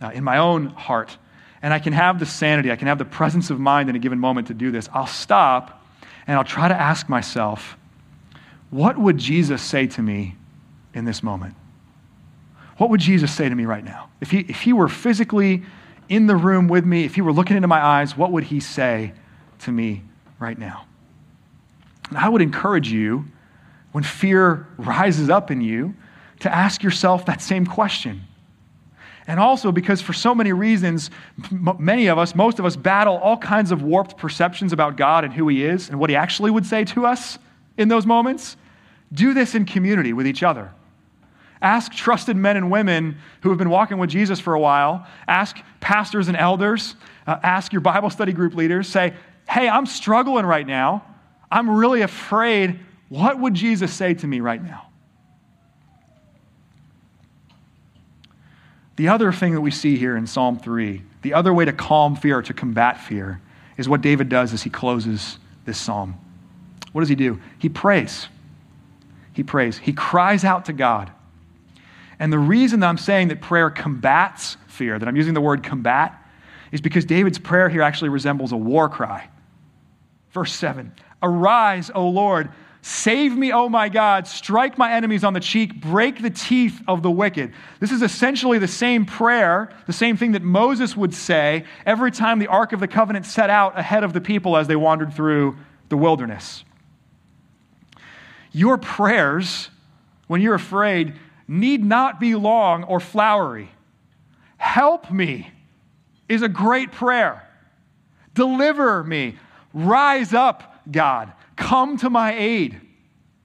uh, 0.00 0.10
in 0.14 0.24
my 0.24 0.38
own 0.38 0.66
heart, 0.66 1.16
and 1.62 1.72
I 1.72 1.78
can 1.78 1.92
have 1.92 2.18
the 2.18 2.26
sanity, 2.26 2.70
I 2.70 2.76
can 2.76 2.88
have 2.88 2.98
the 2.98 3.04
presence 3.04 3.50
of 3.50 3.58
mind 3.60 3.88
in 3.88 3.96
a 3.96 3.98
given 3.98 4.18
moment 4.18 4.48
to 4.48 4.54
do 4.54 4.70
this, 4.70 4.88
I'll 4.92 5.06
stop 5.06 5.82
and 6.26 6.36
I'll 6.36 6.44
try 6.44 6.68
to 6.68 6.74
ask 6.74 7.08
myself, 7.08 7.76
what 8.70 8.98
would 8.98 9.18
Jesus 9.18 9.62
say 9.62 9.86
to 9.88 10.02
me 10.02 10.36
in 10.94 11.04
this 11.04 11.22
moment? 11.22 11.54
What 12.78 12.90
would 12.90 13.00
Jesus 13.00 13.32
say 13.32 13.48
to 13.48 13.54
me 13.54 13.66
right 13.66 13.84
now? 13.84 14.08
If 14.20 14.30
he, 14.30 14.40
if 14.40 14.62
he 14.62 14.72
were 14.72 14.88
physically 14.88 15.62
in 16.08 16.26
the 16.26 16.36
room 16.36 16.66
with 16.66 16.84
me, 16.84 17.04
if 17.04 17.14
he 17.14 17.20
were 17.20 17.32
looking 17.32 17.56
into 17.56 17.68
my 17.68 17.80
eyes, 17.80 18.16
what 18.16 18.32
would 18.32 18.44
he 18.44 18.60
say 18.60 19.12
to 19.64 19.72
me 19.72 20.02
right 20.38 20.58
now. 20.58 20.86
And 22.08 22.18
I 22.18 22.28
would 22.28 22.42
encourage 22.42 22.90
you, 22.90 23.24
when 23.92 24.04
fear 24.04 24.66
rises 24.76 25.30
up 25.30 25.50
in 25.50 25.60
you, 25.60 25.94
to 26.40 26.54
ask 26.54 26.82
yourself 26.82 27.26
that 27.26 27.40
same 27.40 27.66
question. 27.66 28.22
And 29.26 29.40
also, 29.40 29.72
because 29.72 30.02
for 30.02 30.12
so 30.12 30.34
many 30.34 30.52
reasons, 30.52 31.10
m- 31.50 31.76
many 31.78 32.08
of 32.08 32.18
us, 32.18 32.34
most 32.34 32.58
of 32.58 32.66
us, 32.66 32.76
battle 32.76 33.16
all 33.16 33.38
kinds 33.38 33.72
of 33.72 33.82
warped 33.82 34.18
perceptions 34.18 34.72
about 34.72 34.96
God 34.96 35.24
and 35.24 35.32
who 35.32 35.48
He 35.48 35.64
is 35.64 35.88
and 35.88 35.98
what 35.98 36.10
He 36.10 36.16
actually 36.16 36.50
would 36.50 36.66
say 36.66 36.84
to 36.84 37.06
us 37.06 37.38
in 37.78 37.88
those 37.88 38.04
moments, 38.04 38.56
do 39.12 39.32
this 39.32 39.54
in 39.54 39.64
community 39.64 40.12
with 40.12 40.26
each 40.26 40.42
other. 40.42 40.72
Ask 41.62 41.92
trusted 41.92 42.36
men 42.36 42.58
and 42.58 42.70
women 42.70 43.16
who 43.40 43.48
have 43.48 43.56
been 43.56 43.70
walking 43.70 43.96
with 43.96 44.10
Jesus 44.10 44.38
for 44.38 44.52
a 44.52 44.60
while. 44.60 45.06
Ask 45.26 45.56
pastors 45.80 46.28
and 46.28 46.36
elders. 46.36 46.94
Uh, 47.26 47.38
ask 47.42 47.72
your 47.72 47.80
Bible 47.80 48.10
study 48.10 48.32
group 48.32 48.54
leaders. 48.54 48.86
Say, 48.86 49.14
hey, 49.48 49.68
I'm 49.68 49.86
struggling 49.86 50.46
right 50.46 50.66
now. 50.66 51.04
I'm 51.50 51.70
really 51.70 52.02
afraid. 52.02 52.80
What 53.08 53.38
would 53.38 53.54
Jesus 53.54 53.92
say 53.92 54.14
to 54.14 54.26
me 54.26 54.40
right 54.40 54.62
now? 54.62 54.88
The 58.96 59.08
other 59.08 59.32
thing 59.32 59.54
that 59.54 59.60
we 59.60 59.70
see 59.70 59.96
here 59.96 60.16
in 60.16 60.26
Psalm 60.26 60.58
3, 60.58 61.02
the 61.22 61.34
other 61.34 61.52
way 61.52 61.64
to 61.64 61.72
calm 61.72 62.14
fear, 62.16 62.42
to 62.42 62.54
combat 62.54 63.00
fear, 63.00 63.40
is 63.76 63.88
what 63.88 64.00
David 64.00 64.28
does 64.28 64.52
as 64.52 64.62
he 64.62 64.70
closes 64.70 65.38
this 65.64 65.78
psalm. 65.78 66.16
What 66.92 67.00
does 67.00 67.08
he 67.08 67.16
do? 67.16 67.40
He 67.58 67.68
prays. 67.68 68.28
He 69.32 69.42
prays. 69.42 69.78
He 69.78 69.92
cries 69.92 70.44
out 70.44 70.66
to 70.66 70.72
God. 70.72 71.10
And 72.20 72.32
the 72.32 72.38
reason 72.38 72.80
that 72.80 72.86
I'm 72.86 72.98
saying 72.98 73.28
that 73.28 73.40
prayer 73.40 73.68
combats 73.68 74.56
fear, 74.68 74.98
that 74.98 75.08
I'm 75.08 75.16
using 75.16 75.34
the 75.34 75.40
word 75.40 75.64
combat, 75.64 76.16
is 76.70 76.80
because 76.80 77.04
David's 77.04 77.38
prayer 77.38 77.68
here 77.68 77.82
actually 77.82 78.10
resembles 78.10 78.52
a 78.52 78.56
war 78.56 78.88
cry. 78.88 79.28
Verse 80.34 80.52
7 80.52 80.92
Arise, 81.22 81.90
O 81.94 82.08
Lord. 82.08 82.50
Save 82.82 83.34
me, 83.34 83.50
O 83.50 83.70
my 83.70 83.88
God. 83.88 84.26
Strike 84.26 84.76
my 84.76 84.92
enemies 84.92 85.24
on 85.24 85.32
the 85.32 85.40
cheek. 85.40 85.80
Break 85.80 86.20
the 86.20 86.28
teeth 86.28 86.82
of 86.86 87.02
the 87.02 87.10
wicked. 87.10 87.54
This 87.80 87.90
is 87.90 88.02
essentially 88.02 88.58
the 88.58 88.68
same 88.68 89.06
prayer, 89.06 89.70
the 89.86 89.92
same 89.94 90.18
thing 90.18 90.32
that 90.32 90.42
Moses 90.42 90.94
would 90.94 91.14
say 91.14 91.64
every 91.86 92.10
time 92.10 92.40
the 92.40 92.48
Ark 92.48 92.74
of 92.74 92.80
the 92.80 92.88
Covenant 92.88 93.24
set 93.24 93.48
out 93.48 93.78
ahead 93.78 94.04
of 94.04 94.12
the 94.12 94.20
people 94.20 94.58
as 94.58 94.68
they 94.68 94.76
wandered 94.76 95.14
through 95.14 95.56
the 95.88 95.96
wilderness. 95.96 96.62
Your 98.52 98.76
prayers, 98.76 99.70
when 100.26 100.42
you're 100.42 100.54
afraid, 100.54 101.14
need 101.48 101.82
not 101.82 102.20
be 102.20 102.34
long 102.34 102.84
or 102.84 103.00
flowery. 103.00 103.70
Help 104.58 105.10
me 105.10 105.50
is 106.28 106.42
a 106.42 106.48
great 106.50 106.92
prayer. 106.92 107.48
Deliver 108.34 109.02
me. 109.04 109.36
Rise 109.74 110.32
up, 110.32 110.82
God. 110.90 111.32
Come 111.56 111.96
to 111.98 112.08
my 112.08 112.34
aid. 112.34 112.80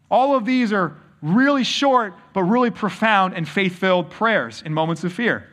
All 0.10 0.36
of 0.36 0.46
these 0.46 0.72
are 0.72 0.96
really 1.22 1.64
short, 1.64 2.14
but 2.34 2.44
really 2.44 2.70
profound 2.70 3.34
and 3.34 3.48
faith 3.48 3.76
filled 3.76 4.10
prayers 4.10 4.62
in 4.66 4.74
moments 4.74 5.04
of 5.04 5.12
fear. 5.12 5.50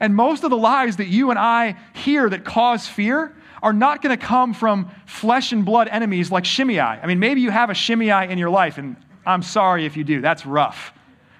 And 0.00 0.14
most 0.14 0.44
of 0.44 0.50
the 0.50 0.56
lies 0.56 0.96
that 0.96 1.08
you 1.08 1.30
and 1.30 1.38
I 1.38 1.76
hear 1.94 2.28
that 2.28 2.44
cause 2.44 2.86
fear 2.86 3.36
are 3.62 3.72
not 3.72 4.02
going 4.02 4.16
to 4.16 4.24
come 4.24 4.54
from 4.54 4.90
flesh 5.06 5.52
and 5.52 5.64
blood 5.64 5.88
enemies 5.88 6.30
like 6.30 6.44
Shimei. 6.44 6.80
I 6.80 7.06
mean, 7.06 7.18
maybe 7.18 7.40
you 7.40 7.50
have 7.50 7.70
a 7.70 7.74
Shimei 7.74 8.30
in 8.30 8.38
your 8.38 8.50
life, 8.50 8.78
and 8.78 8.96
I'm 9.24 9.42
sorry 9.42 9.86
if 9.86 9.96
you 9.96 10.04
do. 10.04 10.20
That's 10.20 10.44
rough. 10.44 10.92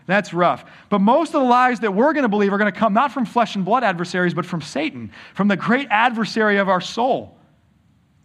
That's 0.07 0.35
rough. 0.35 0.65
But 0.91 1.01
most 1.01 1.35
of 1.35 1.41
the 1.41 1.49
lies 1.49 1.81
that 1.81 1.95
we're 1.95 2.13
going 2.13 2.23
to 2.23 2.29
believe 2.29 2.53
are 2.53 2.59
going 2.59 2.73
to 2.73 2.79
come 2.79 2.93
not 2.93 3.13
from 3.13 3.25
flesh 3.25 3.57
and 3.57 3.65
blood 3.65 3.85
adversaries, 3.85 4.35
but 4.35 4.47
from 4.47 4.61
Satan, 4.61 5.11
from 5.35 5.49
the 5.49 5.57
great 5.57 5.89
adversary 5.91 6.59
of 6.59 6.69
our 6.69 6.81
soul. 6.81 7.37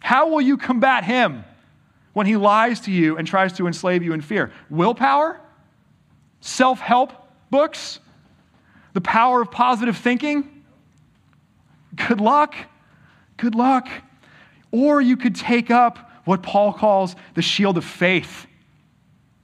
How 0.00 0.28
will 0.28 0.40
you 0.40 0.56
combat 0.56 1.04
him 1.04 1.44
when 2.12 2.26
he 2.26 2.36
lies 2.36 2.80
to 2.80 2.90
you 2.90 3.16
and 3.16 3.26
tries 3.26 3.52
to 3.54 3.66
enslave 3.66 4.02
you 4.02 4.12
in 4.12 4.20
fear? 4.20 4.52
Willpower? 4.68 5.40
Self 6.40 6.80
help 6.80 7.12
books? 7.50 8.00
The 8.92 9.00
power 9.00 9.42
of 9.42 9.50
positive 9.50 9.96
thinking? 9.96 10.64
Good 11.94 12.20
luck. 12.20 12.54
Good 13.36 13.54
luck. 13.54 13.88
Or 14.72 15.00
you 15.00 15.16
could 15.16 15.36
take 15.36 15.70
up 15.70 16.10
what 16.24 16.42
Paul 16.42 16.72
calls 16.72 17.16
the 17.34 17.42
shield 17.42 17.76
of 17.76 17.84
faith, 17.84 18.46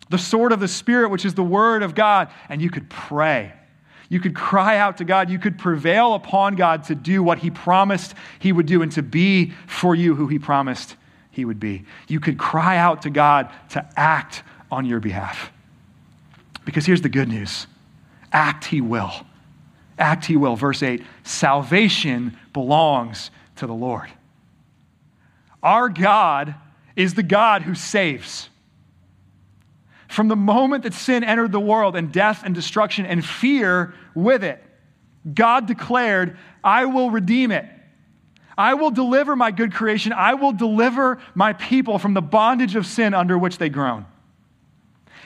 the 0.08 0.18
sword 0.18 0.52
of 0.52 0.60
the 0.60 0.68
Spirit, 0.68 1.10
which 1.10 1.24
is 1.24 1.34
the 1.34 1.42
word 1.42 1.82
of 1.82 1.94
God, 1.94 2.28
and 2.48 2.62
you 2.62 2.70
could 2.70 2.88
pray. 2.88 3.52
You 4.08 4.20
could 4.20 4.34
cry 4.34 4.78
out 4.78 4.98
to 4.98 5.04
God. 5.04 5.30
You 5.30 5.38
could 5.38 5.58
prevail 5.58 6.14
upon 6.14 6.54
God 6.54 6.84
to 6.84 6.94
do 6.94 7.22
what 7.22 7.38
He 7.38 7.50
promised 7.50 8.14
He 8.38 8.52
would 8.52 8.66
do 8.66 8.82
and 8.82 8.92
to 8.92 9.02
be 9.02 9.52
for 9.66 9.94
you 9.94 10.14
who 10.14 10.28
He 10.28 10.38
promised 10.38 10.96
He 11.30 11.44
would 11.44 11.58
be. 11.60 11.84
You 12.08 12.20
could 12.20 12.38
cry 12.38 12.76
out 12.76 13.02
to 13.02 13.10
God 13.10 13.50
to 13.70 13.88
act 13.96 14.42
on 14.70 14.84
your 14.84 15.00
behalf. 15.00 15.50
Because 16.64 16.86
here's 16.86 17.02
the 17.02 17.08
good 17.08 17.28
news 17.28 17.66
act 18.32 18.66
He 18.66 18.80
will. 18.80 19.12
act 19.98 20.26
he 20.26 20.36
will. 20.36 20.56
Verse 20.56 20.82
8 20.82 21.02
salvation 21.24 22.36
belongs 22.52 23.30
to 23.56 23.66
the 23.66 23.74
Lord. 23.74 24.10
Our 25.62 25.88
God 25.88 26.54
is 26.94 27.14
the 27.14 27.22
God 27.22 27.62
who 27.62 27.74
saves. 27.74 28.50
From 30.08 30.28
the 30.28 30.36
moment 30.36 30.84
that 30.84 30.94
sin 30.94 31.24
entered 31.24 31.52
the 31.52 31.60
world 31.60 31.96
and 31.96 32.12
death 32.12 32.42
and 32.44 32.54
destruction 32.54 33.06
and 33.06 33.24
fear 33.24 33.94
with 34.14 34.44
it, 34.44 34.62
God 35.34 35.66
declared, 35.66 36.38
I 36.62 36.84
will 36.84 37.10
redeem 37.10 37.50
it. 37.50 37.66
I 38.58 38.74
will 38.74 38.90
deliver 38.90 39.36
my 39.36 39.50
good 39.50 39.74
creation. 39.74 40.12
I 40.12 40.34
will 40.34 40.52
deliver 40.52 41.18
my 41.34 41.52
people 41.52 41.98
from 41.98 42.14
the 42.14 42.22
bondage 42.22 42.76
of 42.76 42.86
sin 42.86 43.12
under 43.12 43.36
which 43.36 43.58
they 43.58 43.68
groan. 43.68 44.06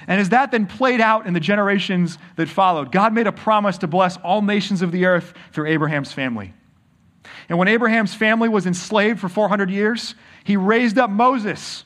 And 0.06 0.20
as 0.20 0.30
that 0.30 0.50
then 0.50 0.66
played 0.66 1.00
out 1.00 1.26
in 1.26 1.34
the 1.34 1.40
generations 1.40 2.18
that 2.36 2.48
followed, 2.48 2.90
God 2.90 3.12
made 3.12 3.26
a 3.26 3.32
promise 3.32 3.78
to 3.78 3.86
bless 3.86 4.16
all 4.18 4.42
nations 4.42 4.82
of 4.82 4.92
the 4.92 5.04
earth 5.04 5.34
through 5.52 5.66
Abraham's 5.66 6.12
family. 6.12 6.54
And 7.48 7.58
when 7.58 7.68
Abraham's 7.68 8.14
family 8.14 8.48
was 8.48 8.66
enslaved 8.66 9.20
for 9.20 9.28
400 9.28 9.70
years, 9.70 10.14
he 10.44 10.56
raised 10.56 10.98
up 10.98 11.10
Moses 11.10 11.84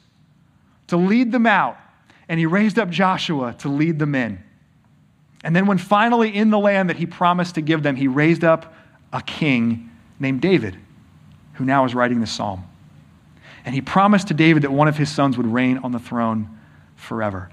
to 0.86 0.96
lead 0.96 1.32
them 1.32 1.46
out, 1.46 1.76
and 2.28 2.40
he 2.40 2.46
raised 2.46 2.78
up 2.78 2.90
Joshua 2.90 3.54
to 3.58 3.68
lead 3.68 3.98
them 3.98 4.14
in. 4.14 4.42
And 5.42 5.54
then, 5.54 5.66
when 5.66 5.78
finally 5.78 6.34
in 6.34 6.50
the 6.50 6.58
land 6.58 6.88
that 6.88 6.96
he 6.96 7.06
promised 7.06 7.56
to 7.56 7.60
give 7.60 7.82
them, 7.82 7.96
he 7.96 8.08
raised 8.08 8.44
up 8.44 8.74
a 9.12 9.20
king 9.20 9.90
named 10.18 10.40
David, 10.40 10.76
who 11.54 11.64
now 11.64 11.84
is 11.84 11.94
writing 11.94 12.20
the 12.20 12.26
psalm. 12.26 12.64
And 13.64 13.74
he 13.74 13.80
promised 13.80 14.28
to 14.28 14.34
David 14.34 14.62
that 14.62 14.72
one 14.72 14.88
of 14.88 14.96
his 14.96 15.10
sons 15.10 15.36
would 15.36 15.46
reign 15.46 15.78
on 15.78 15.92
the 15.92 15.98
throne 15.98 16.48
forever. 16.96 17.50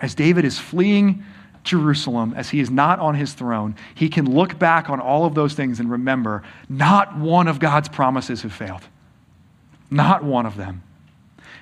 As 0.00 0.14
David 0.14 0.44
is 0.44 0.58
fleeing 0.58 1.24
Jerusalem, 1.64 2.34
as 2.36 2.50
he 2.50 2.60
is 2.60 2.70
not 2.70 2.98
on 2.98 3.14
his 3.14 3.32
throne, 3.32 3.74
he 3.94 4.08
can 4.08 4.32
look 4.32 4.58
back 4.58 4.88
on 4.88 5.00
all 5.00 5.24
of 5.24 5.34
those 5.34 5.54
things 5.54 5.80
and 5.80 5.90
remember 5.90 6.42
not 6.68 7.16
one 7.18 7.48
of 7.48 7.58
God's 7.58 7.88
promises 7.88 8.42
have 8.42 8.52
failed. 8.52 8.82
Not 9.90 10.22
one 10.22 10.46
of 10.46 10.56
them. 10.56 10.82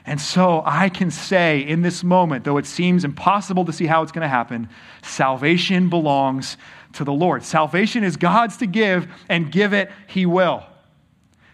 And 0.06 0.20
so 0.20 0.62
I 0.64 0.88
can 0.88 1.10
say 1.10 1.60
in 1.60 1.82
this 1.82 2.04
moment, 2.04 2.44
though 2.44 2.58
it 2.58 2.66
seems 2.66 3.04
impossible 3.04 3.64
to 3.64 3.72
see 3.72 3.86
how 3.86 4.02
it's 4.02 4.12
going 4.12 4.22
to 4.22 4.28
happen, 4.28 4.68
salvation 5.02 5.90
belongs 5.90 6.56
to 6.92 7.02
the 7.02 7.12
Lord. 7.12 7.42
Salvation 7.42 8.04
is 8.04 8.16
God's 8.16 8.56
to 8.58 8.66
give, 8.66 9.08
and 9.28 9.50
give 9.50 9.72
it 9.72 9.90
he 10.06 10.24
will. 10.24 10.64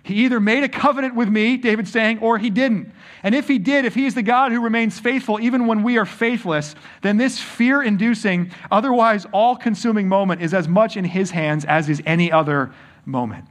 He 0.04 0.24
either 0.24 0.40
made 0.40 0.64
a 0.64 0.68
covenant 0.68 1.14
with 1.14 1.28
me, 1.28 1.56
David's 1.56 1.92
saying, 1.92 2.18
or 2.18 2.36
he 2.36 2.50
didn't. 2.50 2.92
And 3.22 3.34
if 3.34 3.46
he 3.46 3.58
did, 3.58 3.84
if 3.84 3.94
he 3.94 4.04
is 4.04 4.14
the 4.14 4.22
God 4.22 4.52
who 4.52 4.60
remains 4.60 4.98
faithful 4.98 5.40
even 5.40 5.66
when 5.66 5.82
we 5.82 5.96
are 5.96 6.04
faithless, 6.04 6.74
then 7.02 7.16
this 7.16 7.38
fear 7.38 7.82
inducing, 7.82 8.50
otherwise 8.70 9.26
all 9.32 9.56
consuming 9.56 10.08
moment 10.08 10.42
is 10.42 10.52
as 10.52 10.66
much 10.66 10.96
in 10.96 11.04
his 11.04 11.30
hands 11.30 11.64
as 11.64 11.88
is 11.88 12.02
any 12.04 12.32
other 12.32 12.74
moment. 13.06 13.46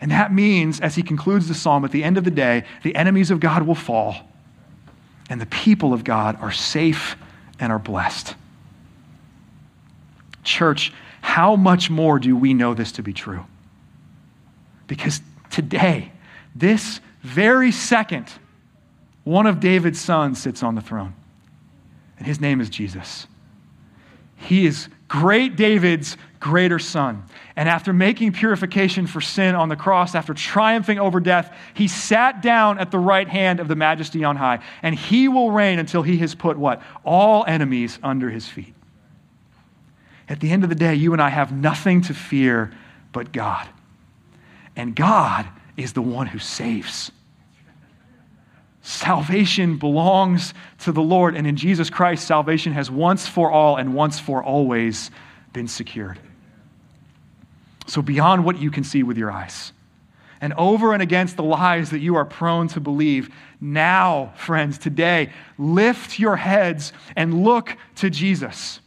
And 0.00 0.10
that 0.10 0.32
means, 0.32 0.80
as 0.80 0.94
he 0.94 1.02
concludes 1.02 1.48
the 1.48 1.54
psalm, 1.54 1.84
at 1.84 1.92
the 1.92 2.04
end 2.04 2.18
of 2.18 2.24
the 2.24 2.30
day, 2.30 2.64
the 2.82 2.94
enemies 2.94 3.30
of 3.30 3.40
God 3.40 3.62
will 3.62 3.74
fall, 3.74 4.16
and 5.28 5.40
the 5.40 5.46
people 5.46 5.92
of 5.92 6.04
God 6.04 6.36
are 6.40 6.52
safe 6.52 7.16
and 7.60 7.72
are 7.72 7.78
blessed. 7.78 8.34
Church, 10.44 10.92
how 11.20 11.56
much 11.56 11.88
more 11.88 12.18
do 12.18 12.36
we 12.36 12.52
know 12.52 12.74
this 12.74 12.92
to 12.92 13.02
be 13.02 13.12
true? 13.12 13.44
Because 14.86 15.22
today, 15.50 16.12
this 16.54 17.00
very 17.22 17.70
second, 17.70 18.26
one 19.24 19.46
of 19.46 19.60
David's 19.60 20.00
sons 20.00 20.42
sits 20.42 20.62
on 20.62 20.74
the 20.74 20.80
throne, 20.80 21.14
and 22.18 22.26
his 22.26 22.40
name 22.40 22.60
is 22.60 22.68
Jesus. 22.68 23.26
He 24.36 24.66
is 24.66 24.88
great 25.06 25.54
David's 25.54 26.16
greater 26.42 26.80
son. 26.80 27.22
And 27.54 27.68
after 27.68 27.92
making 27.92 28.32
purification 28.32 29.06
for 29.06 29.20
sin 29.20 29.54
on 29.54 29.68
the 29.68 29.76
cross, 29.76 30.16
after 30.16 30.34
triumphing 30.34 30.98
over 30.98 31.20
death, 31.20 31.56
he 31.72 31.86
sat 31.86 32.42
down 32.42 32.80
at 32.80 32.90
the 32.90 32.98
right 32.98 33.28
hand 33.28 33.60
of 33.60 33.68
the 33.68 33.76
majesty 33.76 34.24
on 34.24 34.34
high. 34.34 34.58
And 34.82 34.92
he 34.94 35.28
will 35.28 35.52
reign 35.52 35.78
until 35.78 36.02
he 36.02 36.18
has 36.18 36.34
put 36.34 36.58
what? 36.58 36.82
All 37.04 37.44
enemies 37.46 37.96
under 38.02 38.28
his 38.28 38.48
feet. 38.48 38.74
At 40.28 40.40
the 40.40 40.50
end 40.50 40.64
of 40.64 40.68
the 40.68 40.74
day, 40.74 40.96
you 40.96 41.12
and 41.12 41.22
I 41.22 41.28
have 41.28 41.52
nothing 41.52 42.02
to 42.02 42.14
fear 42.14 42.72
but 43.12 43.32
God. 43.32 43.68
And 44.74 44.96
God 44.96 45.46
is 45.76 45.92
the 45.92 46.02
one 46.02 46.26
who 46.26 46.40
saves. 46.40 47.12
Salvation 48.82 49.78
belongs 49.78 50.54
to 50.80 50.90
the 50.90 51.02
Lord, 51.02 51.36
and 51.36 51.46
in 51.46 51.54
Jesus 51.54 51.88
Christ, 51.88 52.26
salvation 52.26 52.72
has 52.72 52.90
once 52.90 53.28
for 53.28 53.48
all 53.48 53.76
and 53.76 53.94
once 53.94 54.18
for 54.18 54.42
always 54.42 55.12
been 55.52 55.68
secured. 55.68 56.18
So, 57.92 58.00
beyond 58.00 58.46
what 58.46 58.58
you 58.58 58.70
can 58.70 58.84
see 58.84 59.02
with 59.02 59.18
your 59.18 59.30
eyes, 59.30 59.74
and 60.40 60.54
over 60.54 60.94
and 60.94 61.02
against 61.02 61.36
the 61.36 61.42
lies 61.42 61.90
that 61.90 61.98
you 61.98 62.16
are 62.16 62.24
prone 62.24 62.68
to 62.68 62.80
believe, 62.80 63.28
now, 63.60 64.32
friends, 64.34 64.78
today, 64.78 65.28
lift 65.58 66.18
your 66.18 66.36
heads 66.36 66.94
and 67.16 67.44
look 67.44 67.76
to 67.96 68.08
Jesus 68.08 68.80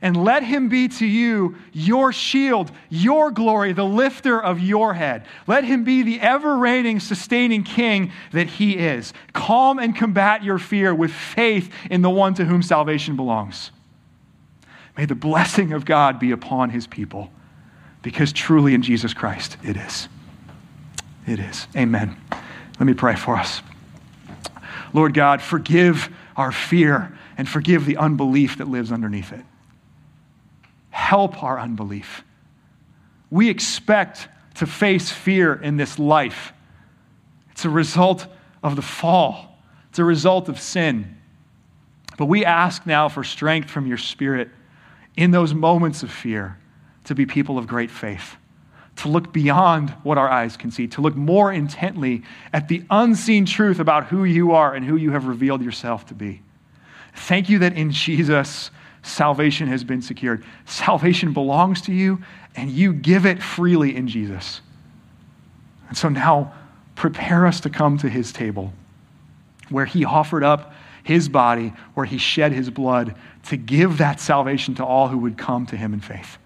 and 0.00 0.24
let 0.24 0.42
him 0.42 0.70
be 0.70 0.88
to 0.88 1.04
you 1.04 1.56
your 1.74 2.10
shield, 2.10 2.72
your 2.88 3.30
glory, 3.30 3.74
the 3.74 3.84
lifter 3.84 4.42
of 4.42 4.60
your 4.60 4.94
head. 4.94 5.26
Let 5.46 5.64
him 5.64 5.84
be 5.84 6.02
the 6.02 6.18
ever 6.18 6.56
reigning, 6.56 7.00
sustaining 7.00 7.64
king 7.64 8.12
that 8.32 8.46
he 8.46 8.78
is. 8.78 9.12
Calm 9.34 9.78
and 9.78 9.94
combat 9.94 10.42
your 10.42 10.58
fear 10.58 10.94
with 10.94 11.12
faith 11.12 11.70
in 11.90 12.00
the 12.00 12.08
one 12.08 12.32
to 12.32 12.46
whom 12.46 12.62
salvation 12.62 13.14
belongs. 13.14 13.72
May 14.96 15.04
the 15.04 15.14
blessing 15.14 15.74
of 15.74 15.84
God 15.84 16.18
be 16.18 16.30
upon 16.30 16.70
his 16.70 16.86
people, 16.86 17.30
because 18.08 18.32
truly 18.32 18.72
in 18.72 18.80
Jesus 18.80 19.12
Christ 19.12 19.58
it 19.62 19.76
is. 19.76 20.08
It 21.26 21.38
is. 21.38 21.66
Amen. 21.76 22.16
Let 22.80 22.86
me 22.86 22.94
pray 22.94 23.14
for 23.14 23.36
us. 23.36 23.60
Lord 24.94 25.12
God, 25.12 25.42
forgive 25.42 26.08
our 26.34 26.50
fear 26.50 27.14
and 27.36 27.46
forgive 27.46 27.84
the 27.84 27.98
unbelief 27.98 28.56
that 28.56 28.66
lives 28.66 28.92
underneath 28.92 29.30
it 29.34 29.44
help 30.90 31.42
our 31.42 31.60
unbelief. 31.60 32.24
We 33.30 33.50
expect 33.50 34.26
to 34.54 34.66
face 34.66 35.10
fear 35.10 35.52
in 35.52 35.76
this 35.76 35.98
life. 35.98 36.54
It's 37.50 37.66
a 37.66 37.70
result 37.70 38.26
of 38.62 38.74
the 38.74 38.82
fall, 38.82 39.58
it's 39.90 39.98
a 39.98 40.04
result 40.04 40.48
of 40.48 40.58
sin. 40.58 41.14
But 42.16 42.24
we 42.24 42.46
ask 42.46 42.86
now 42.86 43.10
for 43.10 43.22
strength 43.22 43.70
from 43.70 43.86
your 43.86 43.98
Spirit 43.98 44.48
in 45.14 45.30
those 45.30 45.52
moments 45.52 46.02
of 46.02 46.10
fear 46.10 46.58
to 47.08 47.14
be 47.14 47.24
people 47.24 47.56
of 47.56 47.66
great 47.66 47.90
faith, 47.90 48.36
to 48.96 49.08
look 49.08 49.32
beyond 49.32 49.90
what 50.02 50.18
our 50.18 50.28
eyes 50.28 50.58
can 50.58 50.70
see, 50.70 50.86
to 50.86 51.00
look 51.00 51.16
more 51.16 51.50
intently 51.50 52.22
at 52.52 52.68
the 52.68 52.82
unseen 52.90 53.46
truth 53.46 53.80
about 53.80 54.06
who 54.06 54.24
you 54.24 54.52
are 54.52 54.74
and 54.74 54.84
who 54.84 54.96
you 54.96 55.10
have 55.12 55.26
revealed 55.26 55.62
yourself 55.62 56.04
to 56.06 56.14
be. 56.14 56.42
Thank 57.14 57.48
you 57.48 57.60
that 57.60 57.72
in 57.72 57.90
Jesus, 57.90 58.70
salvation 59.02 59.68
has 59.68 59.84
been 59.84 60.02
secured. 60.02 60.44
Salvation 60.66 61.32
belongs 61.32 61.80
to 61.82 61.92
you, 61.92 62.20
and 62.54 62.70
you 62.70 62.92
give 62.92 63.24
it 63.24 63.42
freely 63.42 63.96
in 63.96 64.06
Jesus. 64.06 64.60
And 65.88 65.96
so 65.96 66.10
now, 66.10 66.52
prepare 66.94 67.46
us 67.46 67.60
to 67.60 67.70
come 67.70 67.96
to 67.98 68.08
his 68.08 68.32
table 68.32 68.72
where 69.70 69.86
he 69.86 70.04
offered 70.04 70.44
up 70.44 70.74
his 71.04 71.28
body, 71.28 71.72
where 71.94 72.04
he 72.04 72.18
shed 72.18 72.52
his 72.52 72.68
blood 72.68 73.14
to 73.44 73.56
give 73.56 73.96
that 73.96 74.20
salvation 74.20 74.74
to 74.74 74.84
all 74.84 75.08
who 75.08 75.16
would 75.16 75.38
come 75.38 75.64
to 75.64 75.76
him 75.76 75.94
in 75.94 76.00
faith. 76.00 76.36